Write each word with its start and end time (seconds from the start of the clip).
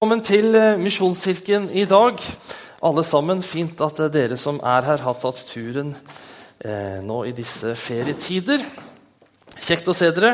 Velkommen 0.00 0.22
til 0.24 0.54
eh, 0.56 0.78
Misjonskirken 0.80 1.66
i 1.76 1.82
dag. 1.84 2.22
Alle 2.88 3.02
sammen, 3.04 3.42
Fint 3.44 3.82
at 3.84 3.98
er 4.00 4.08
dere 4.08 4.36
som 4.40 4.56
er 4.64 4.86
her, 4.86 5.02
har 5.04 5.16
tatt 5.20 5.42
turen 5.44 5.90
eh, 6.64 7.02
nå 7.04 7.18
i 7.28 7.34
disse 7.36 7.74
ferietider. 7.76 8.62
Kjekt 9.60 9.90
å 9.92 9.94
se 9.98 10.08
dere. 10.16 10.30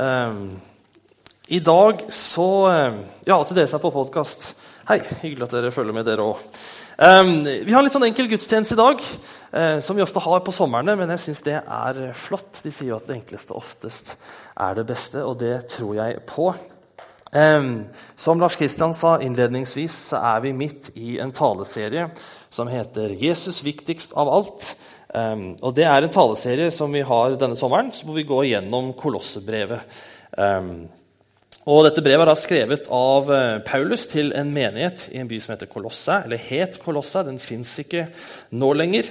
Eh, 0.00 0.38
I 1.58 1.60
dag 1.60 2.06
så 2.08 2.46
eh, 2.70 2.96
Ja, 3.28 3.36
til 3.44 3.58
dere 3.58 3.68
som 3.68 3.76
er 3.76 3.82
på 3.82 3.90
podkast. 3.98 4.54
Hei, 4.88 5.02
hyggelig 5.26 5.44
at 5.44 5.56
dere 5.58 5.74
følger 5.76 5.98
med, 5.98 6.08
dere 6.08 6.24
òg. 6.30 6.40
Eh, 6.96 7.20
vi 7.68 7.74
har 7.74 7.82
en 7.82 7.90
litt 7.90 7.98
sånn 7.98 8.06
enkel 8.08 8.30
gudstjeneste 8.30 8.78
i 8.78 8.80
dag, 8.80 9.04
eh, 9.52 9.74
som 9.84 10.00
vi 10.00 10.06
ofte 10.06 10.22
har 10.24 10.40
på 10.40 10.56
somrene. 10.56 10.94
Men 10.96 11.12
jeg 11.18 11.26
syns 11.26 11.44
det 11.44 11.58
er 11.60 12.00
flott. 12.16 12.62
De 12.64 12.72
sier 12.72 12.94
jo 12.94 12.96
at 12.96 13.12
det 13.12 13.18
enkleste 13.18 13.60
oftest 13.60 14.16
er 14.56 14.80
det 14.80 14.86
beste, 14.88 15.20
og 15.20 15.36
det 15.44 15.66
tror 15.76 15.98
jeg 16.00 16.24
på. 16.32 16.48
Som 18.16 18.40
Lars 18.40 18.56
Kristian 18.56 18.94
sa 18.96 19.16
innledningsvis, 19.20 19.94
så 20.12 20.20
er 20.34 20.40
vi 20.44 20.52
midt 20.56 20.90
i 20.96 21.18
en 21.20 21.34
taleserie 21.36 22.06
som 22.50 22.68
heter 22.68 23.12
'Jesus 23.12 23.64
viktigst 23.64 24.14
av 24.16 24.28
alt'. 24.28 24.74
Og 25.62 25.74
Det 25.74 25.84
er 25.84 26.02
en 26.02 26.12
taleserie 26.12 26.70
som 26.70 26.92
vi 26.92 27.02
har 27.02 27.36
denne 27.36 27.56
sommeren, 27.56 27.92
hvor 28.04 28.14
vi 28.14 28.22
går 28.22 28.44
gjennom 28.44 28.92
Kolossebrevet. 28.92 29.80
Um, 31.66 31.72
og 31.74 31.80
dette 31.82 32.02
Brevet 32.04 32.22
er 32.22 32.30
da 32.30 32.34
skrevet 32.38 32.84
av 32.94 33.26
uh, 33.26 33.58
Paulus 33.66 34.04
til 34.06 34.30
en 34.38 34.52
menighet 34.54 35.08
i 35.10 35.18
en 35.18 35.26
by 35.26 35.40
som 35.42 35.56
heter 35.56 35.66
Kolossa. 35.66 36.20
Eller 36.24 36.38
het 36.38 36.78
Kolossa. 36.78 37.24
Den 37.26 37.40
fins 37.42 37.72
ikke 37.82 38.06
nå 38.54 38.70
lenger. 38.78 39.10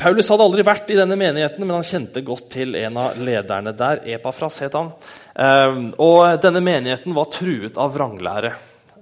Paulus 0.00 0.30
hadde 0.32 0.46
aldri 0.46 0.64
vært 0.64 0.88
i 0.94 0.96
denne 0.96 1.18
menigheten, 1.20 1.66
men 1.66 1.76
han 1.76 1.86
kjente 1.86 2.24
godt 2.24 2.48
til 2.56 2.74
en 2.80 2.96
av 3.02 3.20
lederne 3.20 3.74
der. 3.76 4.00
Epafras 4.16 4.60
het 4.64 4.78
han. 4.78 4.92
Um, 5.36 5.86
og 6.00 6.40
denne 6.40 6.64
menigheten 6.64 7.16
var 7.16 7.28
truet 7.36 7.76
av 7.80 7.92
vranglære. 7.94 8.54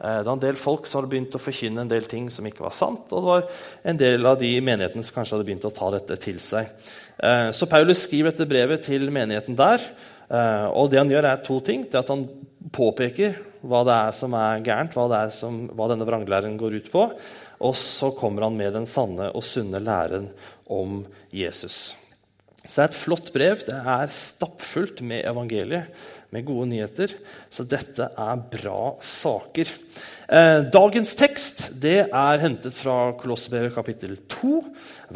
Eh, 0.04 0.18
det 0.18 0.26
var 0.26 0.36
en 0.36 0.42
del 0.42 0.58
folk 0.58 0.86
som 0.86 1.00
hadde 1.00 1.10
begynt 1.10 1.34
å 1.34 1.42
forkynne 1.42 1.82
en 1.82 1.90
del 1.90 2.06
ting 2.10 2.28
som 2.30 2.46
ikke 2.46 2.64
var 2.66 2.74
sant. 2.76 3.10
Og 3.10 3.18
det 3.18 3.32
var 3.32 3.48
en 3.92 3.98
del 3.98 4.30
av 4.30 4.38
de 4.40 4.52
menighetene 4.62 5.06
som 5.06 5.16
kanskje 5.16 5.36
hadde 5.36 5.48
begynt 5.48 5.66
å 5.66 5.74
ta 5.74 5.90
dette 5.94 6.18
til 6.22 6.38
seg. 6.42 6.70
Eh, 7.18 7.50
så 7.56 7.70
Paulus 7.70 8.04
skriver 8.06 8.34
dette 8.34 8.48
brevet 8.50 8.86
til 8.86 9.08
menigheten 9.14 9.58
der. 9.58 9.82
Eh, 10.28 10.66
og 10.68 10.90
det 10.92 11.00
han 11.00 11.12
gjør, 11.12 11.28
er 11.28 11.44
to 11.44 11.60
ting. 11.64 11.86
Det 11.88 12.00
at 12.00 12.12
Han 12.12 12.26
påpeker 12.74 13.38
hva 13.68 13.82
det 13.86 13.94
er 13.94 14.16
som 14.16 14.34
er 14.38 14.64
gærent, 14.64 14.94
hva, 14.94 15.06
er 15.16 15.32
som, 15.34 15.64
hva 15.74 15.88
denne 15.90 16.06
vranglæren 16.06 16.58
går 16.60 16.78
ut 16.78 16.90
på. 16.92 17.06
Og 17.64 17.74
så 17.78 18.12
kommer 18.16 18.46
han 18.46 18.58
med 18.58 18.76
den 18.76 18.86
sanne 18.86 19.32
og 19.32 19.42
sunne 19.46 19.80
læren 19.82 20.28
om 20.70 21.00
Jesus. 21.34 21.96
Så 22.68 22.76
det 22.76 22.82
er 22.84 22.90
et 22.90 23.00
flott 23.00 23.30
brev. 23.32 23.60
Det 23.64 23.76
er 23.94 24.10
stappfullt 24.12 25.00
med 25.00 25.24
evangeliet, 25.24 25.88
med 26.28 26.44
gode 26.44 26.66
nyheter. 26.68 27.14
Så 27.48 27.64
dette 27.64 28.10
er 28.12 28.42
bra 28.52 28.92
saker. 29.00 29.70
Eh, 30.28 30.58
dagens 30.68 31.14
tekst 31.16 31.62
det 31.80 32.02
er 32.04 32.42
hentet 32.44 32.76
fra 32.76 33.14
Kolossebrevet 33.16 33.72
kapittel 33.72 34.18
2, 34.28 34.52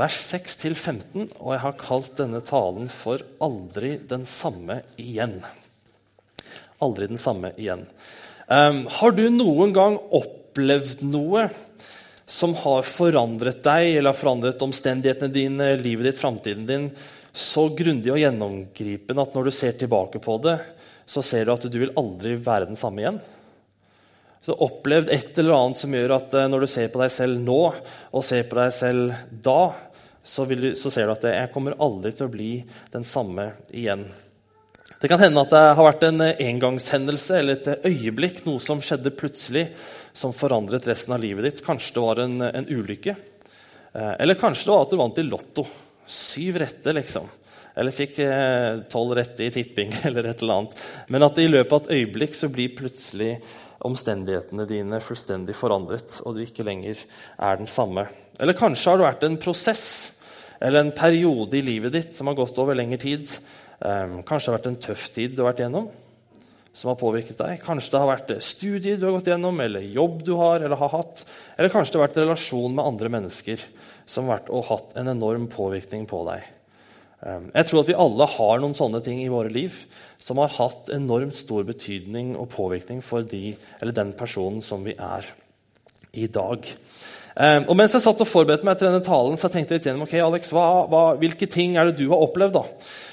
vers 0.00 0.22
6-15. 0.30 1.28
Og 1.42 1.52
jeg 1.52 1.64
har 1.66 1.78
kalt 1.84 2.16
denne 2.16 2.40
talen 2.40 2.88
for 2.88 3.20
'Aldri 3.20 3.98
den 4.08 4.24
samme 4.24 4.80
igjen'. 4.96 5.44
Aldri 6.80 7.12
den 7.12 7.20
samme 7.20 7.52
igjen. 7.52 7.84
Eh, 8.48 8.82
har 8.96 9.12
du 9.12 9.28
noen 9.28 9.76
gang 9.76 10.00
opplevd 10.00 11.04
noe 11.04 11.50
som 12.24 12.54
har 12.54 12.82
forandret 12.88 13.60
deg 13.60 13.98
eller 13.98 14.14
har 14.14 14.22
forandret 14.24 14.62
omstendighetene 14.64 15.32
dine, 15.32 15.76
livet 15.76 16.08
ditt, 16.08 16.22
framtiden 16.22 16.64
din? 16.64 16.94
Så 17.32 17.68
grundig 17.72 18.12
og 18.12 18.20
gjennomgripende 18.20 19.24
at 19.24 19.36
når 19.36 19.48
du 19.48 19.54
ser 19.56 19.76
tilbake 19.80 20.20
på 20.22 20.36
det, 20.44 20.58
så 21.08 21.22
ser 21.24 21.46
du 21.46 21.54
at 21.54 21.64
du 21.64 21.78
vil 21.80 21.94
aldri 21.98 22.36
være 22.36 22.68
den 22.70 22.78
samme 22.78 23.02
igjen. 23.02 23.20
Så 24.42 24.56
opplevd 24.58 25.12
et 25.14 25.38
eller 25.38 25.54
annet 25.54 25.78
som 25.78 25.94
gjør 25.94 26.16
at 26.16 26.34
eh, 26.34 26.48
når 26.50 26.64
du 26.64 26.70
ser 26.70 26.90
på 26.92 27.00
deg 27.02 27.12
selv 27.14 27.38
nå 27.40 27.60
og 27.70 28.26
ser 28.26 28.44
på 28.50 28.58
deg 28.58 28.74
selv 28.74 29.14
da, 29.30 29.60
så, 30.22 30.44
du, 30.46 30.72
så 30.78 30.90
ser 30.90 31.06
du 31.06 31.14
at 31.14 31.26
jeg 31.30 31.50
kommer 31.54 31.78
aldri 31.82 32.12
til 32.14 32.26
å 32.26 32.32
bli 32.32 32.50
den 32.92 33.06
samme 33.06 33.52
igjen. 33.70 34.04
Det 35.02 35.10
kan 35.10 35.18
hende 35.22 35.42
at 35.42 35.50
det 35.50 35.62
har 35.78 35.86
vært 35.86 36.04
en 36.06 36.24
engangshendelse 36.30 37.38
eller 37.38 37.58
et 37.58 37.86
øyeblikk, 37.88 38.44
noe 38.46 38.62
som 38.62 38.82
skjedde 38.82 39.14
plutselig, 39.18 39.64
som 40.14 40.34
forandret 40.36 40.86
resten 40.86 41.14
av 41.16 41.22
livet 41.22 41.48
ditt. 41.48 41.62
Kanskje 41.66 41.96
det 41.96 42.04
var 42.04 42.20
en, 42.22 42.36
en 42.46 42.68
ulykke. 42.68 43.16
Eh, 43.94 44.12
eller 44.22 44.38
kanskje 44.38 44.68
det 44.68 44.74
var 44.74 44.86
at 44.86 44.92
du 44.92 45.00
vant 45.00 45.18
i 45.18 45.26
Lotto. 45.26 45.66
Syv 46.06 46.58
rette, 46.62 46.94
liksom. 46.96 47.28
Eller 47.78 47.94
fikk 47.94 48.18
eh, 48.20 48.82
tolv 48.92 49.14
rette 49.16 49.46
i 49.46 49.52
tipping, 49.54 49.94
eller 50.08 50.28
et 50.28 50.42
eller 50.42 50.60
annet. 50.60 50.86
Men 51.12 51.26
at 51.28 51.40
i 51.40 51.48
løpet 51.48 51.72
av 51.72 51.84
et 51.84 52.00
øyeblikk 52.00 52.36
så 52.38 52.50
blir 52.52 52.74
plutselig 52.76 53.36
omstendighetene 53.82 54.66
dine 54.68 55.00
fullstendig 55.02 55.56
forandret, 55.58 56.20
og 56.22 56.36
du 56.36 56.44
ikke 56.44 56.66
lenger 56.66 57.00
er 57.42 57.58
den 57.58 57.70
samme. 57.70 58.06
Eller 58.40 58.58
kanskje 58.58 58.92
har 58.92 59.00
det 59.00 59.08
vært 59.08 59.26
en 59.26 59.40
prosess 59.42 59.86
eller 60.62 60.84
en 60.84 60.94
periode 60.94 61.58
i 61.58 61.64
livet 61.66 61.94
ditt 61.94 62.14
som 62.14 62.28
har 62.30 62.38
gått 62.38 62.58
over 62.62 62.76
lengre 62.78 63.00
tid. 63.02 63.26
Um, 63.80 64.20
kanskje 64.22 64.46
det 64.46 64.52
har 64.52 64.58
vært 64.60 64.70
en 64.70 64.82
tøff 64.84 65.08
tid 65.14 65.34
du 65.34 65.42
har 65.42 65.50
vært 65.50 65.64
gjennom, 65.64 65.88
som 66.72 66.92
har 66.92 67.00
påvirket 67.00 67.40
deg. 67.40 67.58
Kanskje 67.64 67.96
det 67.96 68.02
har 68.04 68.12
vært 68.12 68.30
studier 68.46 69.00
du 69.00 69.08
har 69.08 69.16
gått 69.16 69.32
gjennom, 69.32 69.58
eller 69.64 69.88
jobb 69.90 70.22
du 70.28 70.36
har 70.38 70.62
eller 70.62 70.78
har 70.78 70.92
hatt. 70.94 71.24
Eller 71.56 71.72
kanskje 71.72 71.96
det 71.96 72.00
har 72.00 72.06
vært 72.06 72.22
relasjon 72.22 72.78
med 72.78 72.86
andre 72.86 73.10
mennesker 73.16 73.66
som 74.06 74.30
vært 74.30 74.50
og 74.52 74.66
hatt 74.70 74.96
en 75.00 75.12
enorm 75.12 75.48
påvirkning 75.52 76.06
på 76.10 76.24
deg. 76.28 76.46
Ehm, 77.26 77.50
jeg 77.54 77.68
tror 77.68 77.82
at 77.82 77.90
vi 77.92 77.98
alle 78.04 78.26
har 78.34 78.62
noen 78.62 78.76
sånne 78.78 79.02
ting 79.04 79.22
i 79.22 79.30
våre 79.32 79.52
liv 79.52 79.76
som 80.22 80.40
har 80.42 80.52
hatt 80.56 80.90
enormt 80.94 81.38
stor 81.38 81.66
betydning 81.68 82.34
og 82.36 82.50
påvirkning 82.54 83.02
for 83.04 83.26
de, 83.26 83.54
den 83.82 84.12
personen 84.18 84.62
som 84.64 84.82
vi 84.86 84.96
er 84.98 85.28
i 86.12 86.26
dag. 86.26 86.66
Ehm, 87.40 87.68
og 87.70 87.78
mens 87.78 87.94
jeg 87.96 88.04
satt 88.04 88.20
og 88.20 88.28
forberedte 88.28 88.66
meg 88.68 88.80
til 88.80 88.90
denne 88.90 89.04
talen, 89.06 89.38
så 89.40 89.48
tenkte 89.48 89.74
jeg 89.76 89.80
litt 89.80 89.88
gjennom 89.88 90.04
ok, 90.04 90.18
Alex, 90.20 90.52
hva, 90.52 90.66
hva, 90.90 91.04
hvilke 91.20 91.48
ting 91.48 91.78
er 91.78 91.88
det 91.88 92.00
du 92.02 92.08
har 92.10 92.26
opplevd 92.26 92.58
da, 92.58 92.64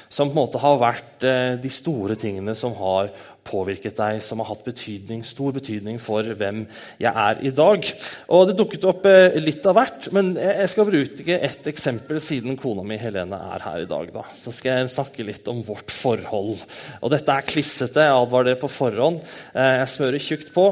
som 0.10 0.30
på 0.30 0.34
en 0.34 0.42
måte 0.42 0.62
har 0.62 0.80
vært 0.82 1.26
eh, 1.28 1.56
de 1.62 1.70
store 1.72 2.18
tingene 2.20 2.56
som 2.58 2.74
har 2.80 3.12
påvirket 3.50 3.98
deg, 3.98 4.20
som 4.24 4.42
har 4.42 4.50
hatt 4.52 4.66
betydning, 4.66 5.24
stor 5.26 5.54
betydning 5.56 5.98
for 6.02 6.26
hvem 6.38 6.64
jeg 7.02 7.10
er 7.10 7.42
i 7.46 7.54
dag. 7.56 7.86
Og 8.34 8.50
Det 8.50 8.58
dukket 8.58 8.88
opp 8.90 9.06
eh, 9.10 9.38
litt 9.42 9.66
av 9.70 9.78
hvert, 9.78 10.10
men 10.16 10.34
jeg 10.38 10.70
skal 10.74 10.90
bruke 10.90 11.40
ett 11.40 11.70
eksempel 11.72 12.22
siden 12.24 12.58
kona 12.60 12.86
mi 12.86 13.00
Helene 13.02 13.40
er 13.54 13.66
her 13.66 13.86
i 13.86 13.90
dag. 13.90 14.12
Da. 14.16 14.26
Så 14.38 14.54
skal 14.56 14.82
jeg 14.82 14.94
snakke 14.96 15.26
litt 15.28 15.50
om 15.52 15.64
vårt 15.66 15.94
forhold. 15.94 16.66
Og 17.02 17.14
Dette 17.14 17.36
er 17.36 17.50
klissete, 17.50 18.06
jeg 18.10 18.22
advarer 18.22 18.54
dere 18.54 18.62
på 18.62 18.72
forhånd. 18.72 19.22
Eh, 19.54 19.76
jeg 19.84 19.94
smører 19.96 20.30
tjukt 20.30 20.54
på. 20.56 20.72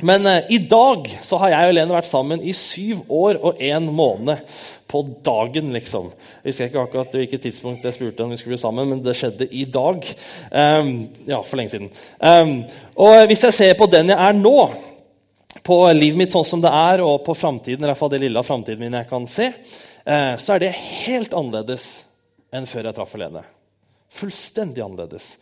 Men 0.00 0.26
eh, 0.26 0.44
i 0.48 0.58
dag 0.58 1.08
så 1.22 1.38
har 1.42 1.52
jeg 1.52 1.70
og 1.70 1.76
Lene 1.76 1.94
vært 1.94 2.10
sammen 2.10 2.42
i 2.44 2.54
syv 2.56 3.06
år 3.12 3.40
og 3.42 3.62
én 3.62 3.88
måned. 3.94 4.42
På 4.88 5.02
dagen, 5.04 5.68
liksom. 5.74 6.06
Jeg 6.40 6.48
husker 6.48 6.70
ikke 6.70 6.82
akkurat 6.86 7.16
hvilket 7.18 7.42
tidspunkt 7.44 7.82
jeg 7.84 7.92
spurte 7.92 8.24
om 8.24 8.30
vi 8.32 8.38
skulle 8.40 8.54
bli 8.54 8.62
sammen, 8.62 8.88
men 8.88 9.02
det 9.04 9.12
skjedde 9.18 9.48
i 9.52 9.66
dag. 9.68 10.06
Um, 10.48 10.94
ja, 11.28 11.42
for 11.44 11.60
lenge 11.60 11.74
siden. 11.74 11.90
Um, 12.16 12.54
og 12.96 13.26
hvis 13.28 13.44
jeg 13.44 13.56
ser 13.58 13.74
på 13.76 13.90
den 13.92 14.14
jeg 14.14 14.16
er 14.16 14.38
nå, 14.38 14.54
på 15.60 15.76
livet 15.92 16.22
mitt 16.22 16.32
sånn 16.32 16.48
som 16.48 16.64
det 16.64 16.72
er, 16.72 17.02
og 17.04 17.20
på 17.26 17.36
framtiden, 17.36 17.84
i 17.84 17.90
hvert 17.90 18.00
fall 18.00 18.14
det 18.14 18.22
lille 18.22 18.40
av 18.40 18.48
framtiden 18.48 18.80
min 18.80 18.96
jeg 18.96 19.10
kan 19.10 19.28
se, 19.28 19.50
uh, 19.52 20.34
så 20.40 20.56
er 20.56 20.64
det 20.64 20.72
helt 21.04 21.36
annerledes 21.36 21.90
enn 22.48 22.70
før 22.70 22.88
jeg 22.88 22.96
traff 22.96 23.12
Helene. 23.12 23.44
Fullstendig 24.22 24.86
annerledes. 24.88 25.34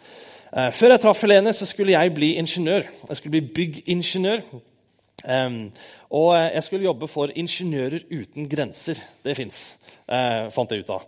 Uh, 0.52 0.70
før 0.74 0.94
jeg 0.94 1.02
traff 1.02 1.24
Helene, 1.24 1.52
så 1.56 1.66
skulle 1.66 1.96
jeg 1.96 2.14
bli 2.14 2.34
ingeniør. 2.38 2.86
Jeg 3.08 3.18
skulle 3.18 3.38
bli 3.38 3.52
byggingeniør. 3.58 4.46
Og 6.14 6.28
jeg 6.36 6.62
skulle 6.62 6.84
jobbe 6.84 7.08
for 7.08 7.32
Ingeniører 7.34 8.04
uten 8.12 8.44
grenser. 8.48 9.00
Det 9.24 9.34
fins. 9.34 9.62
Uh, 10.06 10.46
fant 10.54 10.70
jeg 10.70 10.84
ut 10.84 10.92
av. 10.94 11.06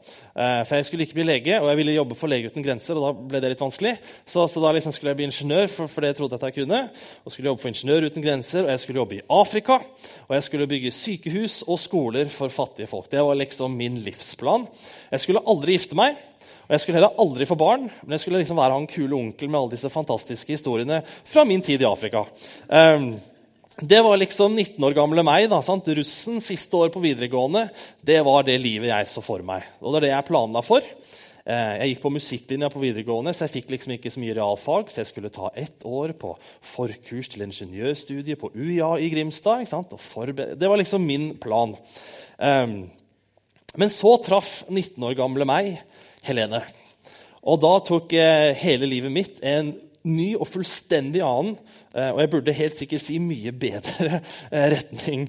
For 0.66 0.74
jeg 0.74 0.86
skulle 0.88 1.04
ikke 1.06 1.18
bli 1.20 1.26
lege, 1.28 1.60
og 1.60 1.68
jeg 1.70 1.78
ville 1.78 1.94
jobbe 1.94 2.16
for 2.18 2.32
Lege 2.32 2.50
uten 2.50 2.64
grenser. 2.64 2.98
og 2.98 3.04
da 3.04 3.26
ble 3.30 3.42
det 3.44 3.52
litt 3.52 3.62
vanskelig. 3.62 3.92
Så, 4.26 4.48
så 4.50 4.62
da 4.64 4.72
liksom 4.74 4.96
skulle 4.96 5.12
jeg 5.12 5.20
bli 5.20 5.28
ingeniør, 5.28 5.68
for, 5.70 5.92
for 5.92 6.02
det 6.02 6.10
jeg 6.10 6.18
trodde 6.18 6.40
at 6.40 6.46
jeg 6.48 6.56
kunne. 6.56 6.80
Og 7.22 7.32
skulle 7.32 7.52
jobbe 7.52 7.62
for 7.62 7.70
Ingeniører 7.70 8.08
uten 8.08 8.24
grenser, 8.24 8.64
og 8.64 8.72
jeg 8.72 8.82
skulle 8.82 9.02
jobbe 9.04 9.20
i 9.20 9.22
Afrika. 9.38 9.78
Og 10.26 10.34
jeg 10.34 10.48
skulle 10.48 10.70
bygge 10.72 10.94
sykehus 10.96 11.60
og 11.68 11.78
skoler 11.78 12.32
for 12.32 12.50
fattige 12.50 12.90
folk. 12.90 13.06
Det 13.12 13.22
var 13.22 13.38
liksom 13.38 13.78
min 13.78 14.00
livsplan. 14.02 14.66
Jeg 15.12 15.22
skulle 15.22 15.46
aldri 15.46 15.78
gifte 15.78 16.00
meg. 16.00 16.18
Og 16.68 16.74
Jeg 16.76 16.82
skulle 16.82 16.98
heller 16.98 17.16
aldri 17.16 17.46
få 17.48 17.56
barn, 17.56 17.86
men 17.88 18.12
jeg 18.12 18.20
skulle 18.20 18.42
liksom 18.42 18.58
være 18.60 18.76
han 18.76 18.86
kule 18.90 19.16
onkel 19.16 19.48
med 19.48 19.56
alle 19.56 19.72
disse 19.72 19.88
fantastiske 19.88 20.52
historiene 20.52 21.00
fra 21.24 21.46
min 21.48 21.64
tid 21.64 21.80
i 21.80 21.88
Afrika. 21.88 22.26
Um, 22.68 23.14
det 23.80 24.02
var 24.04 24.20
liksom 24.20 24.52
19 24.52 24.84
år 24.84 24.92
gamle 24.98 25.24
meg. 25.24 25.46
da, 25.48 25.62
sant? 25.64 25.88
Russen 25.88 26.42
siste 26.44 26.76
år 26.76 26.90
på 26.92 27.00
videregående. 27.00 27.70
Det 28.04 28.18
var 28.26 28.44
det 28.44 28.58
livet 28.60 28.90
jeg 28.90 29.08
så 29.08 29.24
for 29.24 29.40
meg. 29.46 29.64
Og 29.80 29.94
det 29.94 30.02
er 30.02 30.06
det 30.08 30.12
jeg 30.12 30.28
planla 30.28 30.62
for. 30.66 30.84
Eh, 31.48 31.74
jeg 31.78 31.94
gikk 31.94 32.02
på 32.02 32.12
musikklinja 32.12 32.68
på 32.74 32.82
videregående, 32.82 33.32
så 33.32 33.46
jeg 33.46 33.54
fikk 33.54 33.72
liksom 33.72 33.94
ikke 33.94 34.12
så 34.12 34.20
mye 34.20 34.36
realfag. 34.36 34.90
Så 34.92 35.00
jeg 35.00 35.10
skulle 35.12 35.32
ta 35.32 35.48
ett 35.56 35.86
år 35.88 36.12
på 36.20 36.34
forkurs 36.74 37.32
til 37.32 37.46
ingeniørstudiet 37.46 38.42
på 38.42 38.52
UiA 38.52 38.90
i 39.00 39.08
Grimstad. 39.14 39.64
Det 39.64 40.68
var 40.68 40.82
liksom 40.82 41.06
min 41.06 41.30
plan. 41.40 41.72
Um, 42.36 42.76
men 43.78 43.94
så 43.94 44.18
traff 44.20 44.66
19 44.68 45.00
år 45.06 45.16
gamle 45.16 45.46
meg 45.48 45.78
Helene. 46.26 46.62
Og 47.48 47.60
da 47.62 47.74
tok 47.86 48.12
eh, 48.18 48.50
hele 48.60 48.88
livet 48.90 49.14
mitt 49.14 49.38
en 49.46 49.72
ny 50.08 50.32
og 50.38 50.48
fullstendig 50.48 51.22
annen, 51.24 51.56
eh, 51.94 52.10
og 52.10 52.22
jeg 52.22 52.32
burde 52.32 52.56
helt 52.58 52.80
sikkert 52.80 53.04
si 53.04 53.18
mye 53.22 53.54
bedre 53.54 54.20
eh, 54.54 54.68
retning. 54.74 55.28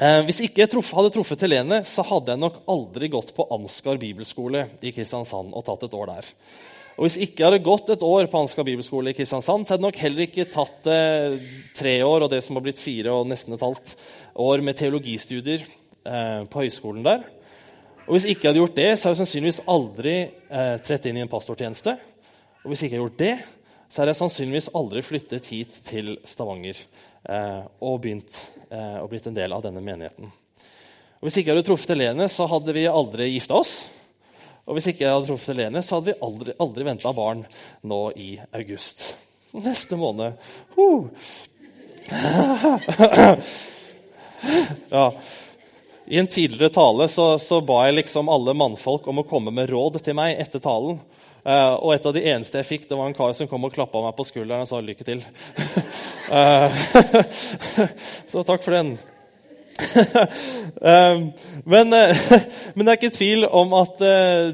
Hvis 0.00 0.38
ikke 0.40 0.62
jeg 0.62 0.70
hadde 0.86 1.10
truffet 1.12 1.42
Helene, 1.44 1.82
så 1.84 2.00
hadde 2.06 2.32
jeg 2.32 2.40
nok 2.40 2.60
aldri 2.72 3.10
gått 3.12 3.34
på 3.36 3.44
Ansgar 3.52 3.98
bibelskole 4.00 4.62
i 4.80 4.92
Kristiansand 4.96 5.50
og 5.52 5.64
tatt 5.66 5.82
et 5.84 5.96
år 5.98 6.06
der. 6.08 6.28
Og 7.00 7.06
Hvis 7.06 7.16
ikke 7.16 7.40
jeg 7.40 7.46
hadde 7.48 7.64
gått 7.64 7.90
et 7.94 8.02
år 8.04 8.26
på 8.28 8.40
Ansgar 8.42 8.66
bibelskole 8.68 9.08
i 9.08 9.16
Kristiansand, 9.16 9.64
så 9.64 9.72
hadde 9.72 9.80
jeg 9.80 9.86
nok 9.86 10.00
heller 10.02 10.24
ikke 10.26 10.44
tatt 10.52 10.88
eh, 10.92 11.36
tre 11.76 11.94
år 12.04 12.26
og 12.26 12.32
det 12.32 12.42
som 12.44 12.58
har 12.58 12.64
blitt 12.66 12.82
fire 12.82 13.14
og 13.16 13.28
nesten 13.30 13.56
et 13.56 13.64
halvt 13.64 13.94
år 14.44 14.64
med 14.66 14.76
teologistudier 14.76 15.64
eh, 15.64 16.42
på 16.44 16.64
høyskolen 16.66 17.06
der. 17.06 17.24
Og 18.10 18.16
Hvis 18.16 18.24
jeg 18.26 18.34
ikke 18.34 18.48
hadde 18.48 18.58
gjort 18.58 18.74
det, 18.74 18.88
så 18.98 19.06
hadde 19.06 19.14
jeg 19.14 19.18
sannsynligvis 19.20 19.60
aldri 19.70 20.12
eh, 20.26 20.76
trett 20.82 21.04
inn 21.06 21.20
i 21.20 21.22
en 21.22 21.28
pastortjeneste. 21.30 21.92
Og 22.64 22.72
hvis 22.72 22.80
jeg 22.82 22.88
ikke 22.88 22.96
hadde 22.96 23.04
gjort 23.04 23.20
det, 23.20 23.36
så 23.86 24.00
hadde 24.00 24.10
jeg 24.10 24.18
sannsynligvis 24.18 24.66
aldri 24.80 25.02
flyttet 25.06 25.46
hit 25.52 25.76
til 25.86 26.18
Stavanger 26.26 26.74
eh, 26.74 27.62
og 27.86 28.00
begynt 28.02 28.34
eh, 28.66 28.98
å 28.98 29.06
blitt 29.06 29.30
en 29.30 29.36
del 29.36 29.54
av 29.54 29.62
denne 29.62 29.78
menigheten. 29.86 30.26
Og 30.26 31.22
Hvis 31.22 31.38
ikke 31.38 31.52
jeg 31.52 31.58
hadde 31.60 31.68
truffet 31.68 31.92
Helene, 31.94 32.26
så 32.34 32.50
hadde 32.50 32.74
vi 32.74 32.82
aldri 32.90 33.30
gifta 33.30 33.54
oss. 33.60 33.86
Og 34.66 34.74
hvis 34.74 34.90
ikke 34.90 35.04
jeg 35.04 35.14
hadde 35.14 35.28
truffet 35.28 35.54
Helene, 35.54 35.82
så 35.86 35.94
hadde 36.00 36.10
vi 36.10 36.18
aldri, 36.26 36.50
aldri 36.66 36.82
venta 36.90 37.14
barn 37.14 37.46
nå 37.86 38.00
i 38.18 38.42
august. 38.58 39.14
Neste 39.54 39.94
måned 40.00 40.34
Huh. 40.74 41.06
ja. 44.96 45.06
I 46.10 46.18
en 46.18 46.26
tidligere 46.26 46.72
tale 46.74 47.06
så, 47.08 47.38
så, 47.38 47.60
ba 47.62 47.84
jeg 47.86 48.00
liksom 48.00 48.28
alle 48.34 48.50
mannfolk 48.58 49.04
om 49.06 49.20
å 49.22 49.26
komme 49.30 49.52
med 49.54 49.70
råd 49.70 50.00
til 50.02 50.16
meg 50.18 50.40
etter 50.42 50.58
talen. 50.62 50.98
Uh, 51.46 51.76
og 51.78 51.94
et 51.94 52.08
av 52.10 52.16
de 52.16 52.24
eneste 52.32 52.58
jeg 52.58 52.66
fikk, 52.66 52.88
det 52.90 52.98
var 52.98 53.06
en 53.06 53.14
kar 53.14 53.30
som 53.38 53.46
kom 53.48 53.68
og 53.68 53.76
klappa 53.76 54.02
meg 54.02 54.16
på 54.18 54.26
skulderen 54.26 54.66
og 54.66 54.72
sa 54.72 54.82
lykke 54.82 55.06
til. 55.06 55.22
uh, 56.34 56.66
så 58.32 58.42
takk 58.42 58.66
for 58.66 58.74
den. 58.74 58.96
Um, 60.80 61.26
men, 61.72 61.94
uh, 61.94 62.22
men, 62.74 62.84
det 62.84 62.92
er 62.92 62.98
ikke 62.98 63.12
tvil 63.14 63.46
om 63.46 63.74
at 63.78 64.02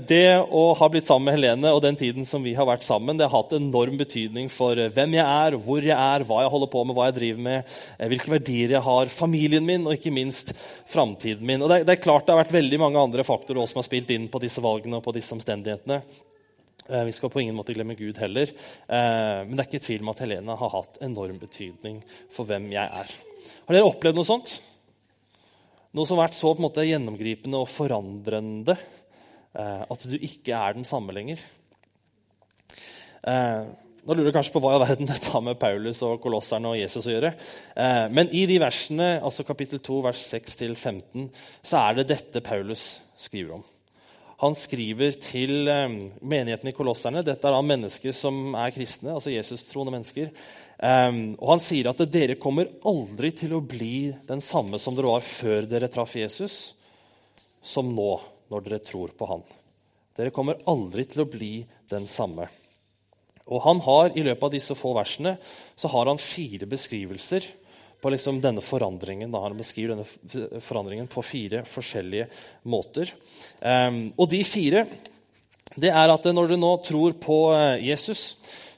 det 0.08 0.38
å 0.40 0.64
ha 0.78 0.88
blitt 0.92 1.08
sammen 1.08 1.30
med 1.30 1.38
Helene 1.38 1.72
og 1.74 1.82
den 1.84 1.98
tiden 1.98 2.28
som 2.28 2.44
vi 2.44 2.54
har 2.56 2.68
vært 2.68 2.86
sammen, 2.86 3.18
det 3.18 3.28
har 3.28 3.34
hatt 3.34 3.56
enorm 3.58 3.98
betydning 4.00 4.50
for 4.52 4.78
hvem 4.78 5.16
jeg 5.18 5.24
er, 5.24 5.58
hvor 5.62 5.82
jeg 5.82 5.96
er, 5.96 6.26
hva 6.28 6.42
jeg 6.44 6.52
holder 6.54 6.72
på 6.72 6.84
med, 6.84 6.96
hva 6.98 7.08
jeg 7.10 7.18
driver 7.20 7.42
med, 7.48 7.74
hvilke 8.12 8.34
verdier 8.36 8.76
jeg 8.76 8.84
har, 8.86 9.12
familien 9.12 9.66
min 9.66 9.86
og 9.86 9.96
ikke 9.96 10.14
minst 10.14 10.54
framtiden 10.90 11.46
min. 11.46 11.62
Og 11.64 11.72
det, 11.72 11.82
det, 11.88 11.96
er 11.96 12.04
klart 12.04 12.26
det 12.26 12.34
har 12.34 12.44
vært 12.44 12.56
veldig 12.56 12.82
mange 12.82 13.02
andre 13.02 13.26
faktorer 13.26 13.62
også 13.62 13.76
som 13.76 13.82
har 13.82 13.90
spilt 13.90 14.14
inn 14.14 14.30
på 14.32 14.42
disse 14.42 14.62
valgene 14.64 15.00
og 15.00 15.04
på 15.06 15.14
disse 15.16 15.34
omstendighetene. 15.36 16.00
Eh, 16.88 17.04
vi 17.04 17.12
skal 17.12 17.30
på 17.30 17.40
ingen 17.40 17.56
måte 17.56 17.74
glemme 17.74 17.94
Gud 17.98 18.18
heller. 18.22 18.50
Eh, 18.86 19.42
men 19.42 19.56
det 19.56 19.64
er 19.64 19.70
ikke 19.70 19.86
tvil 19.86 20.04
om 20.04 20.12
at 20.12 20.22
Helene 20.22 20.58
har 20.60 20.74
hatt 20.76 21.00
enorm 21.02 21.40
betydning 21.42 22.00
for 22.32 22.48
hvem 22.48 22.70
jeg 22.74 22.86
er. 22.86 23.14
Har 23.66 23.76
dere 23.76 23.88
opplevd 23.90 24.18
noe 24.18 24.28
sånt? 24.28 24.58
Noe 25.96 26.04
som 26.04 26.20
har 26.20 26.28
vært 26.28 26.36
så 26.36 26.52
på 26.52 26.60
en 26.60 26.66
måte 26.66 26.84
gjennomgripende 26.84 27.62
og 27.62 27.70
forandrende 27.72 28.76
eh, 28.76 29.82
at 29.88 30.06
du 30.10 30.16
ikke 30.18 30.54
er 30.58 30.76
den 30.76 30.88
samme 30.88 31.16
lenger? 31.16 31.40
Nå 33.26 34.14
lurer 34.14 34.28
du 34.28 34.34
kanskje 34.36 34.52
på 34.54 34.60
hva 34.62 34.76
i 34.76 34.82
verden 34.84 35.08
dette 35.08 35.32
har 35.32 35.42
med 35.42 35.58
Paulus 35.58 35.98
og 36.06 36.20
kolosserne 36.22 36.70
og 36.70 36.78
Jesus 36.78 37.08
å 37.08 37.16
gjøre. 37.16 37.32
Men 38.14 38.30
i 38.30 38.44
de 38.46 38.60
versene, 38.62 39.16
altså 39.18 39.42
kapittel 39.42 39.82
2, 39.82 39.96
vers 40.06 40.20
6-15, 40.30 41.26
så 41.58 41.80
er 41.80 41.98
det 41.98 42.12
dette 42.12 42.44
Paulus 42.46 42.84
skriver 43.18 43.56
om. 43.56 43.64
Han 44.42 44.52
skriver 44.52 45.14
til 45.16 45.68
eh, 45.72 45.88
menigheten 46.20 46.68
i 46.68 46.74
Kolosserne. 46.76 47.22
Dette 47.24 47.48
er 47.48 47.54
da 47.56 47.62
mennesker 47.64 48.12
som 48.12 48.52
er 48.58 48.74
kristne, 48.74 49.14
altså 49.14 49.32
Jesus-troende 49.32 49.94
mennesker. 49.94 50.28
Um, 50.76 51.20
og 51.40 51.54
Han 51.54 51.62
sier 51.64 51.88
at 51.88 52.00
dere 52.12 52.36
kommer 52.40 52.68
aldri 52.84 53.30
til 53.36 53.54
å 53.56 53.62
bli 53.64 54.10
den 54.28 54.42
samme 54.44 54.80
som 54.80 54.96
dere 54.96 55.14
var 55.14 55.24
før 55.24 55.68
dere 55.70 55.88
traff 55.92 56.16
Jesus, 56.18 56.74
som 57.64 57.88
nå, 57.96 58.10
når 58.52 58.66
dere 58.66 58.84
tror 58.84 59.14
på 59.16 59.28
han. 59.30 59.44
Dere 60.16 60.32
kommer 60.32 60.60
aldri 60.68 61.06
til 61.08 61.24
å 61.24 61.30
bli 61.30 61.54
den 61.90 62.06
samme. 62.08 62.46
Og 63.46 63.62
han 63.62 63.80
har 63.84 64.12
I 64.16 64.24
løpet 64.26 64.48
av 64.48 64.52
disse 64.52 64.74
få 64.76 64.92
versene 64.96 65.36
så 65.78 65.90
har 65.92 66.10
han 66.10 66.20
fire 66.20 66.66
beskrivelser 66.68 67.46
på 68.02 68.12
liksom 68.12 68.40
denne 68.42 68.62
forandringen. 68.64 69.32
Da. 69.32 69.42
Han 69.44 69.58
beskriver 69.58 69.94
denne 69.94 70.60
forandringen 70.62 71.08
på 71.10 71.24
fire 71.24 71.62
forskjellige 71.68 72.28
måter. 72.68 73.12
Um, 73.60 74.10
og 74.16 74.28
de 74.32 74.42
fire 74.46 74.86
det 75.76 75.90
er 75.90 76.12
at 76.12 76.28
når 76.30 76.52
dere 76.52 76.60
nå 76.60 76.70
tror 76.86 77.16
på 77.20 77.36
eh, 77.52 77.82
Jesus, 77.88 78.36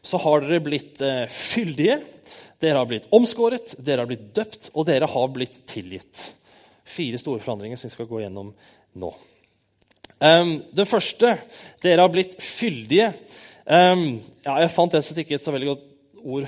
så 0.09 0.21
har 0.23 0.45
dere 0.45 0.63
blitt 0.65 1.03
uh, 1.05 1.27
fyldige. 1.29 1.99
Dere 2.59 2.81
har 2.81 2.89
blitt 2.91 3.09
omskåret, 3.15 3.77
dere 3.79 4.03
har 4.03 4.11
blitt 4.11 4.31
døpt, 4.35 4.71
og 4.75 4.89
dere 4.89 5.09
har 5.11 5.33
blitt 5.35 5.61
tilgitt. 5.71 6.23
Fire 6.89 7.21
store 7.21 7.43
forandringer 7.45 7.79
som 7.79 7.91
vi 7.91 7.95
skal 7.95 8.09
gå 8.11 8.23
gjennom 8.25 8.55
nå. 8.99 9.11
Um, 10.19 10.57
den 10.75 10.89
første 10.91 11.37
Dere 11.85 12.03
har 12.03 12.11
blitt 12.11 12.33
fyldige. 12.43 13.13
Um, 13.69 14.19
ja, 14.43 14.57
jeg 14.65 14.73
fant 14.75 14.97
det 14.97 15.05
ikke 15.23 15.37
et 15.37 15.45
så 15.45 15.55
veldig 15.55 15.69
godt 15.69 15.85
ord 16.25 16.47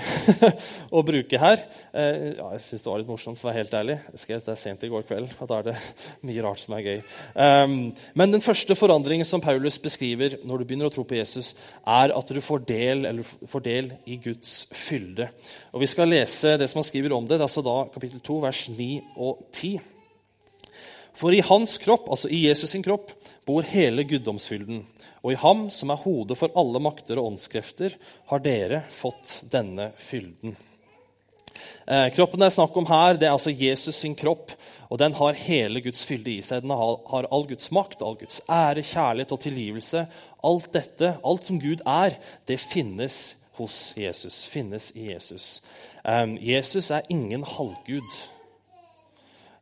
å 0.97 1.03
bruke 1.07 1.41
her. 1.41 1.63
Eh, 1.93 2.37
ja, 2.39 2.49
jeg 2.55 2.63
syns 2.65 2.85
det 2.85 2.91
var 2.91 3.03
litt 3.03 3.11
morsomt, 3.11 3.39
for 3.39 3.49
å 3.49 3.51
være 3.51 3.63
helt 3.63 3.77
ærlig. 3.79 3.97
Skrev 4.15 4.41
dette 4.41 4.57
sent 4.61 4.87
i 4.87 4.91
går 4.93 5.07
kveld, 5.09 5.35
og 5.39 5.51
da 5.51 5.61
er 5.61 5.69
det 5.71 5.77
mye 6.29 6.45
rart 6.47 6.63
som 6.63 6.77
er 6.77 6.87
gøy. 6.87 6.99
Um, 7.35 7.77
men 8.19 8.35
den 8.35 8.45
første 8.45 8.77
forandringen 8.79 9.29
som 9.29 9.45
Paulus 9.45 9.81
beskriver 9.83 10.39
når 10.45 10.63
du 10.63 10.67
begynner 10.67 10.91
å 10.91 10.95
tro 10.95 11.05
på 11.07 11.19
Jesus, 11.19 11.53
er 11.85 12.17
at 12.17 12.35
du 12.35 12.43
får 12.45 12.67
del, 12.69 13.23
får 13.51 13.67
del 13.67 13.95
i 14.11 14.19
Guds 14.23 14.65
fylde. 14.77 15.31
Og 15.75 15.85
Vi 15.85 15.91
skal 15.91 16.11
lese 16.11 16.57
det 16.61 16.71
som 16.71 16.83
han 16.83 16.91
skriver 16.91 17.17
om 17.17 17.29
det. 17.29 17.39
Det 17.39 17.45
er 17.45 17.49
altså 17.49 17.65
da 17.67 17.79
kapittel 17.93 18.23
2, 18.25 18.43
vers 18.45 18.67
9 18.75 18.93
og 19.17 19.47
10. 19.53 19.81
For 21.21 21.35
i 21.37 21.43
hans 21.45 21.77
kropp, 21.83 22.09
altså 22.11 22.31
i 22.33 22.47
Jesus 22.47 22.73
sin 22.73 22.85
kropp, 22.85 23.13
bor 23.51 23.67
hele 23.67 24.07
guddomsfylden. 24.07 24.85
Og 25.21 25.35
i 25.35 25.39
ham, 25.43 25.67
som 25.75 25.91
er 25.93 26.01
hodet 26.01 26.39
for 26.39 26.55
alle 26.59 26.81
makter 26.83 27.19
og 27.21 27.35
åndskrefter, 27.35 27.99
har 28.31 28.43
dere 28.45 28.85
fått 28.95 29.41
denne 29.53 29.91
fylden. 29.99 30.55
Eh, 31.91 32.07
kroppen 32.15 32.41
det 32.41 32.47
er 32.47 32.55
snakk 32.55 32.77
om 32.79 32.87
her, 32.89 33.19
det 33.19 33.27
er 33.27 33.35
altså 33.35 33.51
Jesus 33.51 33.99
sin 33.99 34.15
kropp. 34.15 34.53
og 34.89 34.99
Den 34.99 35.15
har 35.19 35.35
hele 35.35 35.83
Guds 35.83 36.05
fylde 36.07 36.33
i 36.33 36.43
seg. 36.43 36.63
Den 36.63 36.75
har, 36.77 37.27
all 37.31 37.47
Guds 37.49 37.71
makt, 37.75 38.03
all 38.03 38.17
Guds 38.21 38.41
ære, 38.49 38.85
kjærlighet 38.87 39.33
og 39.35 39.43
tilgivelse. 39.43 40.07
Alt 40.45 40.73
dette, 40.73 41.15
alt 41.25 41.47
som 41.47 41.61
Gud 41.61 41.83
er, 41.87 42.17
det 42.49 42.61
finnes 42.63 43.21
hos 43.59 43.93
Jesus. 43.97 44.45
Finnes 44.47 44.93
i 44.95 45.11
Jesus. 45.13 45.61
Um, 46.05 46.39
Jesus 46.41 46.91
er 46.91 47.09
ingen 47.11 47.45
halvgud. 47.45 48.15